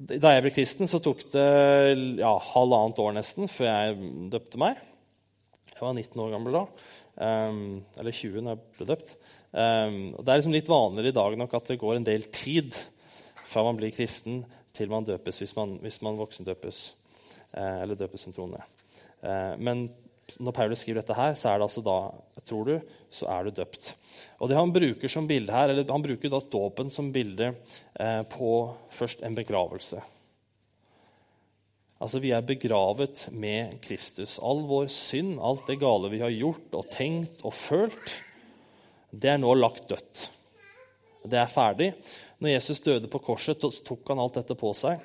da 0.00 0.32
jeg 0.32 0.44
ble 0.46 0.52
kristen, 0.54 0.88
så 0.88 1.00
tok 1.02 1.26
det 1.34 1.48
ja, 2.22 2.30
halvannet 2.54 3.02
år 3.02 3.18
nesten 3.18 3.50
før 3.50 3.68
jeg 3.68 4.14
døpte 4.32 4.60
meg. 4.62 4.78
Jeg 5.74 5.82
var 5.82 5.96
19 5.96 6.22
år 6.24 6.32
gammel 6.36 6.56
da. 6.56 6.64
Um, 7.20 7.82
eller 8.00 8.14
20 8.16 8.46
da 8.46 8.54
jeg 8.54 8.62
ble 8.78 8.86
døpt. 8.88 9.12
Um, 9.50 9.98
det 10.14 10.30
er 10.30 10.40
liksom 10.40 10.54
litt 10.54 10.70
vanligere 10.70 11.10
i 11.10 11.16
dag 11.18 11.36
nok 11.36 11.58
at 11.58 11.68
det 11.72 11.80
går 11.82 11.98
en 11.98 12.06
del 12.06 12.24
tid 12.32 12.78
fra 13.50 13.64
man 13.66 13.76
blir 13.76 13.92
kristen 13.92 14.44
til 14.76 14.88
man 14.92 15.04
døpes, 15.04 15.40
hvis 15.42 15.52
man, 15.58 15.74
hvis 15.82 15.98
man 16.06 16.16
voksendøpes 16.20 16.80
eller 17.82 17.98
døpes 17.98 18.26
som 18.26 18.34
troende. 18.34 18.62
Eh, 19.22 19.56
men 19.58 19.88
når 20.38 20.54
Paulus 20.54 20.84
skriver 20.84 21.00
dette 21.00 21.16
her, 21.16 21.34
så 21.34 21.50
er 21.50 21.58
det 21.58 21.66
altså 21.66 21.82
da 21.82 21.98
tror 22.46 22.68
du, 22.68 22.76
så 23.10 23.26
er 23.32 23.46
du 23.46 23.56
døpt. 23.56 23.90
Og 24.38 24.48
det 24.48 24.56
Han 24.56 24.72
bruker 24.72 25.10
som 25.10 25.26
bilde 25.26 25.52
her, 25.52 25.72
eller 25.72 25.88
han 25.90 26.04
bruker 26.04 26.30
da 26.30 26.40
dåpen 26.40 26.90
som 26.94 27.10
bilde 27.12 27.50
eh, 27.50 28.22
på 28.30 28.52
først 28.94 29.24
en 29.26 29.34
begravelse. 29.34 30.00
Altså, 32.00 32.18
Vi 32.18 32.30
er 32.32 32.40
begravet 32.40 33.26
med 33.32 33.80
Kristus. 33.84 34.38
All 34.38 34.62
vår 34.64 34.88
synd, 34.88 35.38
alt 35.42 35.66
det 35.66 35.80
gale 35.82 36.08
vi 36.08 36.22
har 36.22 36.32
gjort 36.32 36.78
og 36.78 36.88
tenkt 36.94 37.42
og 37.44 37.52
følt, 37.52 38.20
det 39.10 39.34
er 39.34 39.40
nå 39.42 39.52
lagt 39.58 39.88
dødt. 39.90 40.28
Det 41.26 41.36
er 41.36 41.50
ferdig. 41.50 41.92
Når 42.40 42.54
Jesus 42.54 42.80
døde 42.80 43.10
på 43.10 43.20
korset, 43.20 43.60
tok 43.60 44.08
han 44.08 44.22
alt 44.22 44.38
dette 44.38 44.56
på 44.56 44.70
seg. 44.72 45.02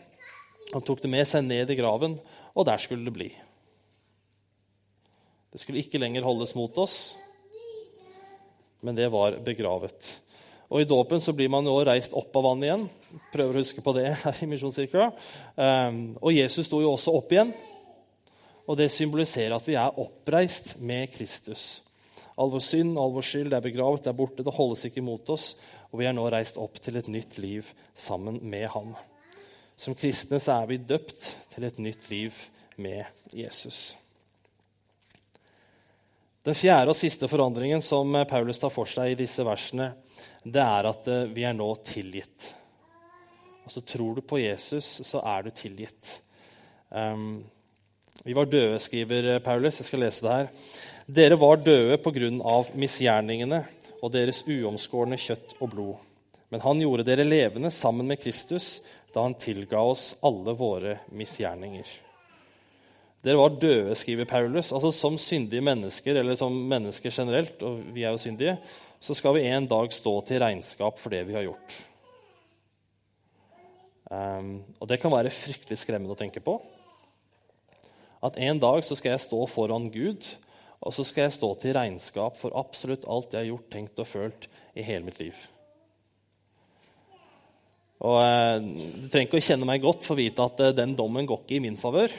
Han 0.73 0.83
tok 0.85 1.03
det 1.03 1.11
med 1.11 1.27
seg 1.29 1.45
ned 1.45 1.69
i 1.71 1.77
graven, 1.77 2.17
og 2.55 2.67
der 2.67 2.81
skulle 2.81 3.05
det 3.05 3.13
bli. 3.15 3.29
Det 5.53 5.61
skulle 5.61 5.83
ikke 5.83 6.01
lenger 6.01 6.25
holdes 6.25 6.55
mot 6.57 6.77
oss, 6.81 7.15
men 8.83 8.97
det 8.97 9.07
var 9.13 9.37
begravet. 9.45 10.09
Og 10.65 10.81
I 10.81 10.89
dåpen 10.89 11.21
så 11.21 11.33
blir 11.37 11.49
man 11.53 11.65
jo 11.67 11.77
reist 11.85 12.13
opp 12.17 12.35
av 12.35 12.47
vannet 12.47 12.67
igjen. 12.67 12.83
Prøver 13.31 13.55
å 13.55 13.61
huske 13.61 13.83
på 13.85 13.93
det 13.95 14.09
her 14.17 14.41
i 14.41 14.49
Misjonskirka. 14.49 15.11
Ehm, 15.61 15.99
og 16.17 16.33
Jesus 16.33 16.67
sto 16.67 16.81
jo 16.81 16.91
også 16.91 17.13
opp 17.15 17.31
igjen. 17.31 17.53
Og 18.65 18.77
det 18.79 18.89
symboliserer 18.91 19.53
at 19.55 19.67
vi 19.69 19.77
er 19.77 20.01
oppreist 20.01 20.73
med 20.81 21.13
Kristus. 21.13 21.83
All 22.35 22.49
vår 22.51 22.65
synd, 22.65 22.97
all 22.99 23.13
vår 23.15 23.25
skyld, 23.29 23.51
det 23.53 23.59
er 23.61 23.67
begravet, 23.69 24.03
det 24.03 24.11
er 24.11 24.17
borte, 24.17 24.43
det 24.43 24.57
holdes 24.57 24.87
ikke 24.89 25.05
mot 25.05 25.29
oss 25.31 25.53
og 25.95 26.01
vi 26.01 26.09
er 26.09 26.15
nå 26.17 26.25
reist 26.27 26.57
opp 26.59 26.75
til 26.83 26.97
et 26.99 27.07
nytt 27.07 27.37
liv 27.39 27.67
sammen 27.95 28.41
med 28.43 28.67
ham. 28.73 28.89
Som 29.75 29.95
kristne 29.97 30.39
så 30.39 30.61
er 30.61 30.69
vi 30.71 30.79
døpt 30.79 31.25
til 31.51 31.67
et 31.67 31.79
nytt 31.83 32.09
liv 32.11 32.35
med 32.81 33.05
Jesus. 33.35 33.95
Den 36.45 36.55
fjerde 36.55 36.93
og 36.93 36.97
siste 36.97 37.27
forandringen 37.27 37.81
som 37.81 38.13
Paulus 38.29 38.61
tar 38.61 38.71
for 38.73 38.89
seg 38.89 39.11
i 39.11 39.17
disse 39.19 39.43
versene, 39.45 39.89
det 40.45 40.61
er 40.61 40.87
at 40.91 41.07
eh, 41.09 41.25
vi 41.33 41.43
er 41.47 41.55
nå 41.57 41.67
tilgitt. 41.87 42.51
Altså 43.65 43.81
Tror 43.81 44.19
du 44.19 44.21
på 44.21 44.37
Jesus, 44.43 45.01
så 45.07 45.23
er 45.25 45.47
du 45.47 45.49
tilgitt. 45.57 46.19
Um, 46.89 47.41
vi 48.23 48.35
var 48.37 48.45
døde, 48.45 48.77
skriver 48.79 49.39
Paulus. 49.39 49.79
Jeg 49.81 49.89
skal 49.89 50.05
lese 50.05 50.25
det 50.25 50.35
her. 50.35 50.51
Dere 51.17 51.39
var 51.41 51.57
døde 51.65 51.97
pga. 51.97 52.29
misgjerningene 52.73 53.63
og 54.01 54.13
deres 54.13 54.43
uomskårne 54.45 55.17
kjøtt 55.17 55.57
og 55.59 55.69
blod. 55.73 56.04
Men 56.53 56.61
han 56.61 56.81
gjorde 56.81 57.05
dere 57.07 57.25
levende 57.25 57.71
sammen 57.73 58.07
med 58.09 58.21
Kristus 58.21 58.79
da 59.13 59.23
han 59.25 59.37
tilga 59.39 59.79
oss 59.79 60.13
alle 60.25 60.53
våre 60.57 60.99
misgjerninger. 61.15 61.87
Dere 63.25 63.39
var 63.39 63.55
døde, 63.57 63.95
skriver 63.97 64.27
Paulus. 64.29 64.69
Altså 64.75 64.91
Som 64.93 65.17
syndige 65.17 65.63
mennesker, 65.65 66.19
eller 66.19 66.37
som 66.37 66.53
mennesker 66.53 67.09
generelt, 67.09 67.57
og 67.65 67.81
vi 67.95 68.03
er 68.03 68.13
jo 68.13 68.21
syndige, 68.21 68.57
så 69.01 69.15
skal 69.17 69.37
vi 69.37 69.47
en 69.49 69.67
dag 69.69 69.93
stå 69.93 70.13
til 70.27 70.41
regnskap 70.43 71.01
for 71.01 71.13
det 71.13 71.23
vi 71.25 71.37
har 71.37 71.47
gjort. 71.47 71.77
Um, 74.05 74.59
og 74.77 74.89
det 74.91 74.99
kan 75.01 75.13
være 75.13 75.33
fryktelig 75.33 75.79
skremmende 75.81 76.13
å 76.13 76.19
tenke 76.19 76.43
på. 76.43 76.59
At 78.25 78.37
en 78.37 78.61
dag 78.61 78.85
så 78.85 78.97
skal 78.97 79.15
jeg 79.15 79.25
stå 79.25 79.41
foran 79.49 79.89
Gud 79.93 80.27
og 80.85 80.93
så 80.93 81.05
skal 81.07 81.27
jeg 81.27 81.37
stå 81.39 81.49
til 81.57 81.75
regnskap 81.77 82.37
for 82.37 82.55
absolutt 82.57 83.07
alt 83.09 83.33
jeg 83.33 83.41
har 83.41 83.51
gjort, 83.53 83.69
tenkt 83.73 84.01
og 84.01 84.09
følt 84.09 84.47
i 84.77 84.85
hele 84.85 85.07
mitt 85.07 85.19
liv. 85.21 85.37
Og 88.05 88.19
eh, 88.21 88.59
Du 89.01 89.07
trenger 89.09 89.29
ikke 89.29 89.41
å 89.41 89.47
kjenne 89.47 89.67
meg 89.69 89.83
godt 89.83 90.05
for 90.05 90.15
å 90.15 90.21
vite 90.21 90.45
at 90.45 90.61
eh, 90.61 90.75
den 90.77 90.95
dommen 90.97 91.27
går 91.27 91.41
ikke 91.43 91.57
i 91.57 91.63
min 91.63 91.79
favør. 91.79 92.13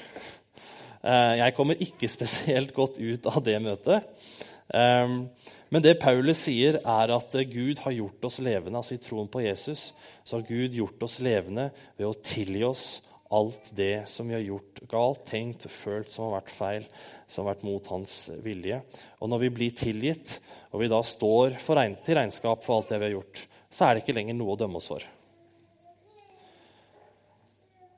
Eh, 1.06 1.34
jeg 1.42 1.56
kommer 1.58 1.82
ikke 1.82 2.10
spesielt 2.16 2.74
godt 2.76 3.00
ut 3.00 3.30
av 3.30 3.42
det 3.46 3.58
møtet. 3.62 4.34
Men 4.66 5.82
det 5.82 5.92
Paulus 6.02 6.40
sier, 6.42 6.80
er 6.82 7.10
at 7.14 7.34
Gud 7.52 7.78
har 7.84 7.94
gjort 7.94 8.24
oss 8.26 8.40
levende. 8.42 8.80
altså 8.80 8.96
I 8.96 9.02
troen 9.02 9.28
på 9.30 9.44
Jesus 9.44 9.92
så 10.26 10.40
har 10.40 10.48
Gud 10.48 10.74
gjort 10.74 11.04
oss 11.06 11.20
levende 11.22 11.68
ved 11.94 12.08
å 12.08 12.16
tilgi 12.18 12.64
oss 12.66 12.86
alt 13.30 13.70
det 13.78 14.08
som 14.10 14.26
vi 14.26 14.34
har 14.34 14.42
gjort 14.42 14.82
galt, 14.90 15.22
tenkt, 15.30 15.68
følt 15.70 16.10
som 16.10 16.26
har 16.26 16.40
vært 16.40 16.54
feil, 16.54 16.88
som 17.30 17.44
har 17.44 17.54
vært 17.54 17.66
mot 17.66 17.90
hans 17.94 18.16
vilje. 18.42 18.80
Og 19.22 19.30
når 19.30 19.44
vi 19.46 19.52
blir 19.60 19.78
tilgitt, 19.78 20.34
og 20.74 20.82
vi 20.82 20.90
da 20.90 21.02
står 21.06 21.58
regn 21.78 21.94
til 22.02 22.18
regnskap 22.18 22.66
for 22.66 22.80
alt 22.80 22.90
det 22.90 23.02
vi 23.02 23.08
har 23.10 23.18
gjort, 23.20 23.46
så 23.70 23.86
er 23.86 23.94
det 23.94 24.02
ikke 24.02 24.18
lenger 24.18 24.38
noe 24.38 24.54
å 24.54 24.60
dømme 24.60 24.82
oss 24.82 24.90
for. 24.90 25.06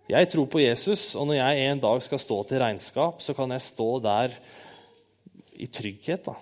Jeg 0.09 0.29
tror 0.33 0.47
på 0.49 0.63
Jesus, 0.63 1.13
og 1.21 1.27
når 1.29 1.37
jeg 1.37 1.65
en 1.69 1.81
dag 1.83 2.01
skal 2.01 2.21
stå 2.23 2.39
til 2.49 2.63
regnskap, 2.63 3.21
så 3.21 3.35
kan 3.37 3.53
jeg 3.53 3.65
stå 3.67 3.89
der 4.01 4.37
i 5.61 5.67
trygghet 5.69 6.31
da, 6.31 6.35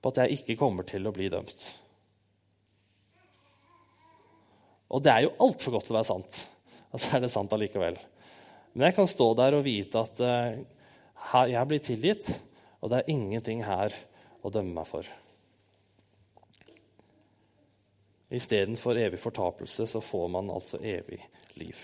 på 0.00 0.12
at 0.12 0.22
jeg 0.22 0.38
ikke 0.38 0.56
kommer 0.62 0.86
til 0.88 1.04
å 1.04 1.12
bli 1.12 1.28
dømt. 1.32 1.66
Og 4.96 5.04
det 5.04 5.12
er 5.12 5.26
jo 5.26 5.34
altfor 5.44 5.76
godt 5.76 5.88
til 5.88 5.96
å 5.96 5.98
være 5.98 6.12
sant 6.12 6.42
Altså 6.94 7.16
er 7.16 7.24
det 7.24 7.30
sant 7.34 7.50
allikevel. 7.50 7.96
Men 8.74 8.84
jeg 8.86 8.94
kan 8.94 9.08
stå 9.10 9.26
der 9.34 9.56
og 9.56 9.64
vite 9.66 9.98
at 9.98 10.20
uh, 10.22 11.48
jeg 11.50 11.66
blir 11.66 11.80
tilgitt, 11.82 12.28
og 12.78 12.92
det 12.92 13.00
er 13.00 13.10
ingenting 13.10 13.64
her 13.66 13.96
å 14.46 14.52
dømme 14.54 14.76
meg 14.76 14.86
for. 14.86 15.08
Istedenfor 18.30 19.00
evig 19.02 19.18
fortapelse 19.18 19.88
så 19.90 20.02
får 20.02 20.30
man 20.36 20.52
altså 20.54 20.78
evig 20.78 21.18
liv. 21.60 21.78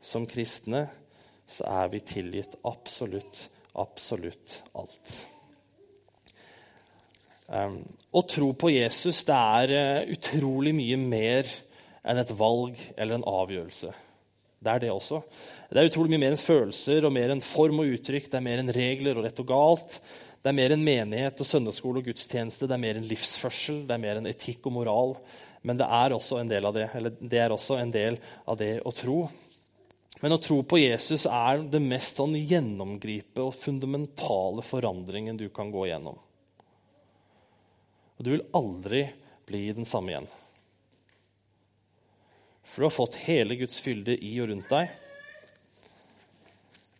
Som 0.00 0.26
kristne 0.30 0.86
så 1.46 1.66
er 1.70 1.90
vi 1.92 2.02
tilgitt 2.02 2.56
absolutt, 2.66 3.46
absolutt 3.78 4.60
alt. 4.74 5.16
Um, 7.46 7.78
å 8.10 8.24
tro 8.26 8.50
på 8.58 8.72
Jesus 8.74 9.20
det 9.28 9.36
er 9.36 9.74
uh, 10.02 10.08
utrolig 10.16 10.72
mye 10.74 10.98
mer 10.98 11.50
enn 12.06 12.18
et 12.18 12.32
valg 12.34 12.80
eller 12.96 13.20
en 13.20 13.28
avgjørelse. 13.30 13.92
Det 14.66 14.72
er 14.72 14.82
det 14.82 14.90
også. 14.90 15.20
Det 15.70 15.78
er 15.78 15.90
utrolig 15.90 16.14
mye 16.14 16.24
mer 16.24 16.34
enn 16.34 16.42
følelser 16.42 17.06
og 17.06 17.14
mer 17.14 17.30
enn 17.34 17.44
form 17.44 17.84
og 17.84 17.92
uttrykk. 17.94 18.30
Det 18.32 18.38
er 18.40 18.46
mer 18.46 18.62
enn 18.62 18.74
regler 18.74 19.18
og 19.18 19.26
rett 19.26 19.42
og 19.42 19.50
galt. 19.50 19.98
Det 20.42 20.50
er 20.50 20.58
mer 20.58 20.74
enn 20.74 20.84
menighet 20.86 21.42
og 21.42 21.48
søndagsskole 21.48 22.02
og 22.02 22.08
gudstjeneste. 22.10 22.66
Det 22.66 22.74
er 22.74 22.82
mer 22.82 22.98
enn 22.98 23.06
livsførsel, 23.06 23.84
det 23.86 23.94
er 23.94 24.02
mer 24.02 24.20
enn 24.20 24.30
etikk 24.30 24.66
og 24.66 24.76
moral. 24.78 25.14
Men 25.66 25.80
det 25.80 25.88
er 25.90 26.14
også 26.14 26.38
en 26.38 26.50
del 26.50 26.68
av 26.68 26.76
det, 26.76 26.86
eller 26.94 27.14
det 27.18 27.40
er 27.42 27.50
også 27.50 27.80
en 27.80 27.90
del 27.90 28.20
av 28.46 28.58
det 28.60 28.76
å 28.86 28.92
tro. 28.94 29.24
Men 30.22 30.36
å 30.36 30.40
tro 30.40 30.60
på 30.62 30.78
Jesus 30.78 31.26
er 31.26 31.64
det 31.66 31.80
mest 31.82 32.20
sånn 32.20 32.36
gjennomgripe 32.38 33.42
og 33.42 33.56
fundamentale 33.58 34.62
forandringen 34.64 35.36
du 35.36 35.48
kan 35.50 35.72
gå 35.74 35.88
gjennom. 35.90 36.16
Og 38.16 38.24
du 38.24 38.32
vil 38.36 38.46
aldri 38.56 39.02
bli 39.46 39.66
den 39.76 39.88
samme 39.88 40.14
igjen. 40.14 40.30
For 42.66 42.80
du 42.80 42.86
har 42.86 42.96
fått 42.96 43.20
hele 43.26 43.58
Guds 43.58 43.82
fylde 43.82 44.16
i 44.16 44.32
og 44.42 44.52
rundt 44.52 44.70
deg. 44.70 44.94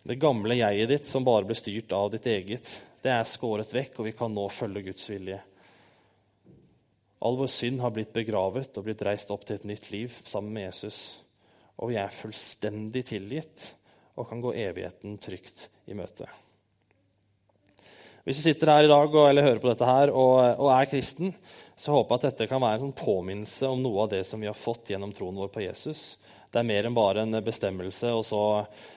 Det 0.07 0.21
gamle 0.23 0.59
jeget 0.59 0.91
ditt 0.91 1.09
som 1.09 1.25
bare 1.27 1.47
ble 1.47 1.57
styrt 1.59 1.95
av 1.95 2.13
ditt 2.13 2.27
eget, 2.31 2.69
det 3.03 3.15
er 3.15 3.27
skåret 3.27 3.73
vekk, 3.75 3.99
og 3.99 4.11
vi 4.11 4.19
kan 4.19 4.35
nå 4.35 4.45
følge 4.51 4.89
Guds 4.91 5.07
vilje. 5.11 5.41
All 7.25 7.39
vår 7.39 7.49
synd 7.49 7.81
har 7.81 7.95
blitt 7.97 8.13
begravet 8.17 8.77
og 8.77 8.87
blitt 8.87 9.05
reist 9.07 9.31
opp 9.33 9.47
til 9.47 9.57
et 9.57 9.69
nytt 9.69 9.89
liv 9.93 10.13
sammen 10.27 10.53
med 10.53 10.69
Jesus. 10.69 10.99
Og 11.81 11.93
vi 11.93 12.01
er 12.01 12.13
fullstendig 12.13 13.07
tilgitt 13.09 13.71
og 14.17 14.29
kan 14.29 14.43
gå 14.45 14.53
evigheten 14.57 15.17
trygt 15.21 15.69
i 15.89 15.97
møte. 15.97 16.29
Hvis 18.27 18.41
du 18.41 18.49
sitter 18.49 18.73
her 18.73 18.85
i 18.89 18.91
dag 18.91 19.07
og, 19.07 19.25
eller 19.29 19.47
hører 19.47 19.61
på 19.63 19.71
dette 19.71 19.87
her 19.87 20.11
og, 20.11 20.37
og, 20.59 20.69
er 20.75 20.89
kristen, 20.91 21.35
så 21.79 21.95
håper 21.95 22.17
jeg 22.17 22.19
at 22.19 22.25
dette 22.33 22.49
kan 22.51 22.63
være 22.63 22.81
en 22.81 22.89
sånn 22.89 22.97
påminnelse 22.99 23.69
om 23.71 23.85
noe 23.85 24.03
av 24.03 24.11
det 24.17 24.25
som 24.27 24.43
vi 24.43 24.49
har 24.51 24.59
fått 24.59 24.91
gjennom 24.91 25.13
troen 25.15 25.39
vår 25.39 25.53
på 25.55 25.63
Jesus. 25.63 26.17
Det 26.51 26.59
er 26.59 26.67
mer 26.67 26.89
enn 26.89 26.97
bare 26.97 27.23
en 27.23 27.39
bestemmelse, 27.45 28.11
og 28.17 28.25
så, 28.27 28.41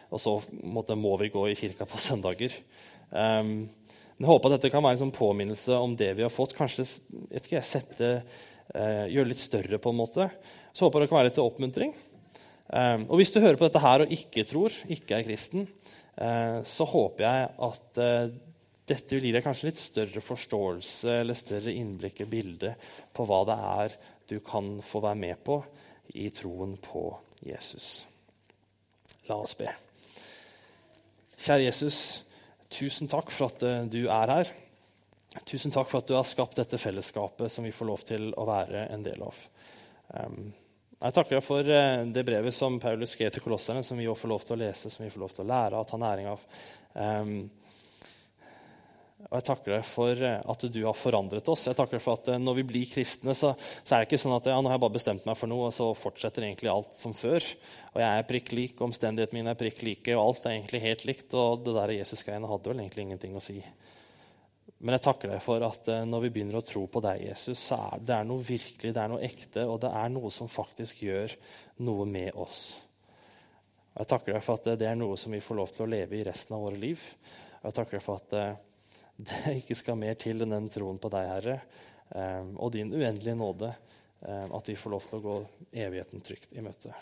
og 0.09 0.23
så 0.23 0.39
må 0.63 1.13
vi 1.21 1.29
gå 1.33 1.45
i 1.49 1.57
kirka 1.59 1.85
på 1.85 2.01
søndager. 2.01 2.55
Um, 3.11 3.69
jeg 4.19 4.27
håper 4.27 4.49
at 4.49 4.57
dette 4.57 4.71
kan 4.73 4.83
være 4.83 4.97
en 4.97 5.03
sånn 5.05 5.15
påminnelse 5.15 5.77
om 5.79 5.93
det 5.95 6.11
vi 6.17 6.25
har 6.25 6.33
fått. 6.33 6.55
Kanskje 6.57 6.83
ikke, 7.39 7.61
sette, 7.63 8.09
eh, 8.75 9.05
gjøre 9.07 9.29
det 9.29 9.31
litt 9.31 9.43
større, 9.43 9.79
på 9.79 9.93
en 9.93 9.99
måte. 10.01 10.27
Så 10.73 10.85
håper 10.85 10.99
jeg 10.99 11.07
det 11.07 11.11
kan 11.11 11.19
være 11.19 11.29
litt 11.29 11.37
til 11.39 11.47
oppmuntring. 11.47 11.93
Eh, 12.69 12.99
og 13.07 13.15
hvis 13.15 13.31
du 13.31 13.39
hører 13.39 13.55
på 13.55 13.69
dette 13.69 13.79
her 13.83 14.03
og 14.03 14.11
ikke 14.11 14.43
tror, 14.49 14.75
ikke 14.91 15.15
er 15.15 15.23
kristen, 15.23 15.67
eh, 16.19 16.59
så 16.67 16.85
håper 16.91 17.25
jeg 17.25 17.49
at 17.69 18.01
uh, 18.03 18.35
dette 18.89 19.15
vil 19.15 19.29
gi 19.29 19.33
deg 19.37 19.45
kanskje 19.45 19.69
litt 19.69 19.81
større 19.81 20.21
forståelse 20.25 21.15
eller 21.21 21.37
større 21.37 21.73
innblikk 21.73 22.23
i 22.25 22.29
bildet 22.29 22.89
på 23.13 23.25
hva 23.29 23.43
det 23.47 23.57
er 23.71 23.97
du 24.29 24.39
kan 24.45 24.79
få 24.85 25.01
være 25.03 25.19
med 25.19 25.43
på 25.45 25.59
i 26.19 26.29
troen 26.33 26.75
på 26.81 27.03
Jesus. 27.45 28.05
La 29.29 29.37
oss 29.37 29.55
be. 29.57 29.69
Kjære 31.39 31.69
Jesus, 31.69 31.99
tusen 32.73 33.09
takk 33.11 33.31
for 33.33 33.49
at 33.49 33.65
eh, 33.65 33.83
du 33.91 34.01
er 34.07 34.33
her. 34.33 34.51
Tusen 35.45 35.73
takk 35.73 35.89
for 35.91 36.01
at 36.01 36.09
du 36.09 36.15
har 36.17 36.25
skapt 36.27 36.57
dette 36.57 36.79
fellesskapet 36.81 37.51
som 37.53 37.67
vi 37.67 37.73
får 37.75 37.89
lov 37.89 38.05
til 38.07 38.31
å 38.33 38.47
være 38.49 38.87
en 38.93 39.05
del 39.05 39.21
av. 39.21 39.43
Jeg 40.99 41.15
takker 41.15 41.37
deg 41.37 41.45
for 41.45 41.69
eh, 41.71 42.01
det 42.11 42.25
brevet 42.27 42.55
som 42.55 42.79
Paulus 42.81 43.13
skrev 43.15 43.31
til 43.35 43.45
kolosserne, 43.45 43.85
som 43.85 43.99
vi 43.99 44.09
får 44.09 44.33
lov 44.33 44.45
til 44.45 44.57
å 44.57 44.61
lese, 44.63 44.91
som 44.91 45.05
vi 45.05 45.11
får 45.13 45.23
lov 45.23 45.35
til 45.35 45.45
å 45.45 45.49
lære 45.51 45.79
av, 45.79 45.87
ta 45.87 46.01
næring 46.01 46.31
av. 46.33 46.43
Og 49.29 49.37
jeg 49.37 49.45
takker 49.45 49.75
deg 49.75 49.85
for 49.85 50.21
eh, 50.25 50.39
at 50.41 50.63
du 50.73 50.79
har 50.81 50.97
forandret 50.97 51.49
oss. 51.53 51.67
Jeg 51.69 51.77
takker 51.77 51.99
deg 51.99 52.01
for 52.01 52.17
at 52.17 52.31
eh, 52.33 52.39
Når 52.41 52.55
vi 52.57 52.65
blir 52.71 52.89
kristne, 52.89 53.35
så, 53.37 53.51
så 53.59 53.93
er 53.93 54.01
det 54.01 54.09
ikke 54.09 54.21
sånn 54.23 54.33
at 54.39 54.47
ja, 54.49 54.55
nå 54.57 54.71
har 54.71 54.79
jeg 54.79 54.83
bare 54.87 54.95
bestemt 54.95 55.27
meg 55.29 55.37
for 55.37 55.51
noe, 55.51 55.67
og 55.67 55.75
så 55.75 55.91
fortsetter 55.93 56.47
egentlig 56.47 56.71
alt 56.73 56.95
som 56.97 57.13
før. 57.13 57.45
Og 57.93 58.01
jeg 58.01 58.09
er 58.09 58.25
prikk 58.31 58.49
lik, 58.57 58.81
omstendighetene 58.81 59.37
mine 59.37 59.53
er 59.53 59.59
prikk 59.59 59.83
like, 59.85 60.15
og 60.17 60.23
alt 60.23 60.47
er 60.47 60.55
egentlig 60.55 60.81
helt 60.81 61.05
likt. 61.05 61.35
Og 61.37 61.61
det 61.67 61.75
der 61.77 61.93
Jesus-greiene 61.99 62.49
hadde 62.49 62.71
vel 62.71 62.81
egentlig 62.81 63.05
ingenting 63.05 63.37
å 63.37 63.43
si. 63.43 63.59
Men 64.79 64.95
jeg 64.95 65.03
takker 65.05 65.33
deg 65.35 65.43
for 65.45 65.65
at 65.67 65.91
eh, 65.93 66.07
når 66.09 66.23
vi 66.25 66.31
begynner 66.33 66.57
å 66.57 66.65
tro 66.65 66.87
på 66.89 67.01
deg, 67.05 67.27
Jesus, 67.27 67.67
så 67.69 67.77
er 67.91 68.01
det 68.09 68.17
noe 68.31 68.45
virkelig, 68.47 68.93
det 68.95 69.03
er 69.03 69.11
noe 69.11 69.27
ekte, 69.27 69.67
og 69.69 69.77
det 69.83 69.91
er 69.99 70.09
noe 70.15 70.31
som 70.33 70.49
faktisk 70.49 71.03
gjør 71.05 71.35
noe 71.85 72.07
med 72.09 72.33
oss. 72.33 72.63
Og 73.93 74.01
jeg 74.01 74.09
takker 74.15 74.39
deg 74.39 74.41
for 74.47 74.57
at 74.57 74.71
det 74.81 74.89
er 74.89 74.97
noe 74.97 75.19
som 75.21 75.37
vi 75.37 75.43
får 75.43 75.61
lov 75.61 75.75
til 75.75 75.85
å 75.85 75.91
leve 75.93 76.17
i 76.17 76.25
resten 76.25 76.57
av 76.57 76.65
våre 76.65 76.81
liv. 76.81 77.05
Og 77.59 77.69
jeg 77.69 77.77
takker 77.77 77.99
deg 77.99 78.05
for 78.07 78.23
at 78.23 78.65
det 79.19 79.57
ikke 79.59 79.77
skal 79.77 79.99
mer 79.99 80.17
til 80.19 80.43
enn 80.43 80.55
den 80.55 80.71
troen 80.71 80.99
på 81.01 81.11
deg, 81.11 81.27
Herre, 81.27 81.59
eh, 82.15 82.51
og 82.55 82.73
din 82.75 82.93
uendelige 82.93 83.37
nåde, 83.37 83.73
eh, 84.23 84.45
at 84.45 84.71
vi 84.71 84.77
får 84.79 84.95
lov 84.95 85.07
til 85.07 85.19
å 85.19 85.25
gå 85.25 85.37
evigheten 85.85 86.23
trygt 86.25 86.55
i 86.55 86.63
møte. 86.65 86.93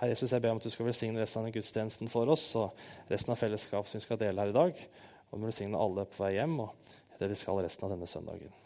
Herre 0.00 0.10
Jesus, 0.12 0.32
jeg 0.34 0.42
ber 0.42 0.54
om 0.54 0.58
at 0.58 0.66
du 0.66 0.72
skal 0.74 0.88
velsigne 0.90 1.22
resten 1.22 1.46
av 1.46 1.54
gudstjenesten 1.54 2.10
for 2.10 2.34
oss 2.34 2.48
og 2.58 2.74
resten 3.12 3.34
av 3.34 3.40
fellesskapet 3.40 3.92
som 3.92 4.00
vi 4.00 4.06
skal 4.08 4.20
dele 4.20 4.42
her 4.42 4.50
i 4.50 4.58
dag. 4.58 4.84
Og 5.30 5.46
velsigne 5.46 5.80
alle 5.80 6.06
på 6.10 6.24
vei 6.24 6.34
hjem 6.36 6.58
og 6.66 6.92
det 7.20 7.30
vi 7.30 7.38
skal 7.38 7.62
resten 7.62 7.86
av 7.86 7.94
denne 7.94 8.10
søndagen. 8.10 8.60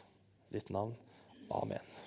Ditt 0.52 0.72
navn. 0.72 0.96
Amen. 1.52 1.97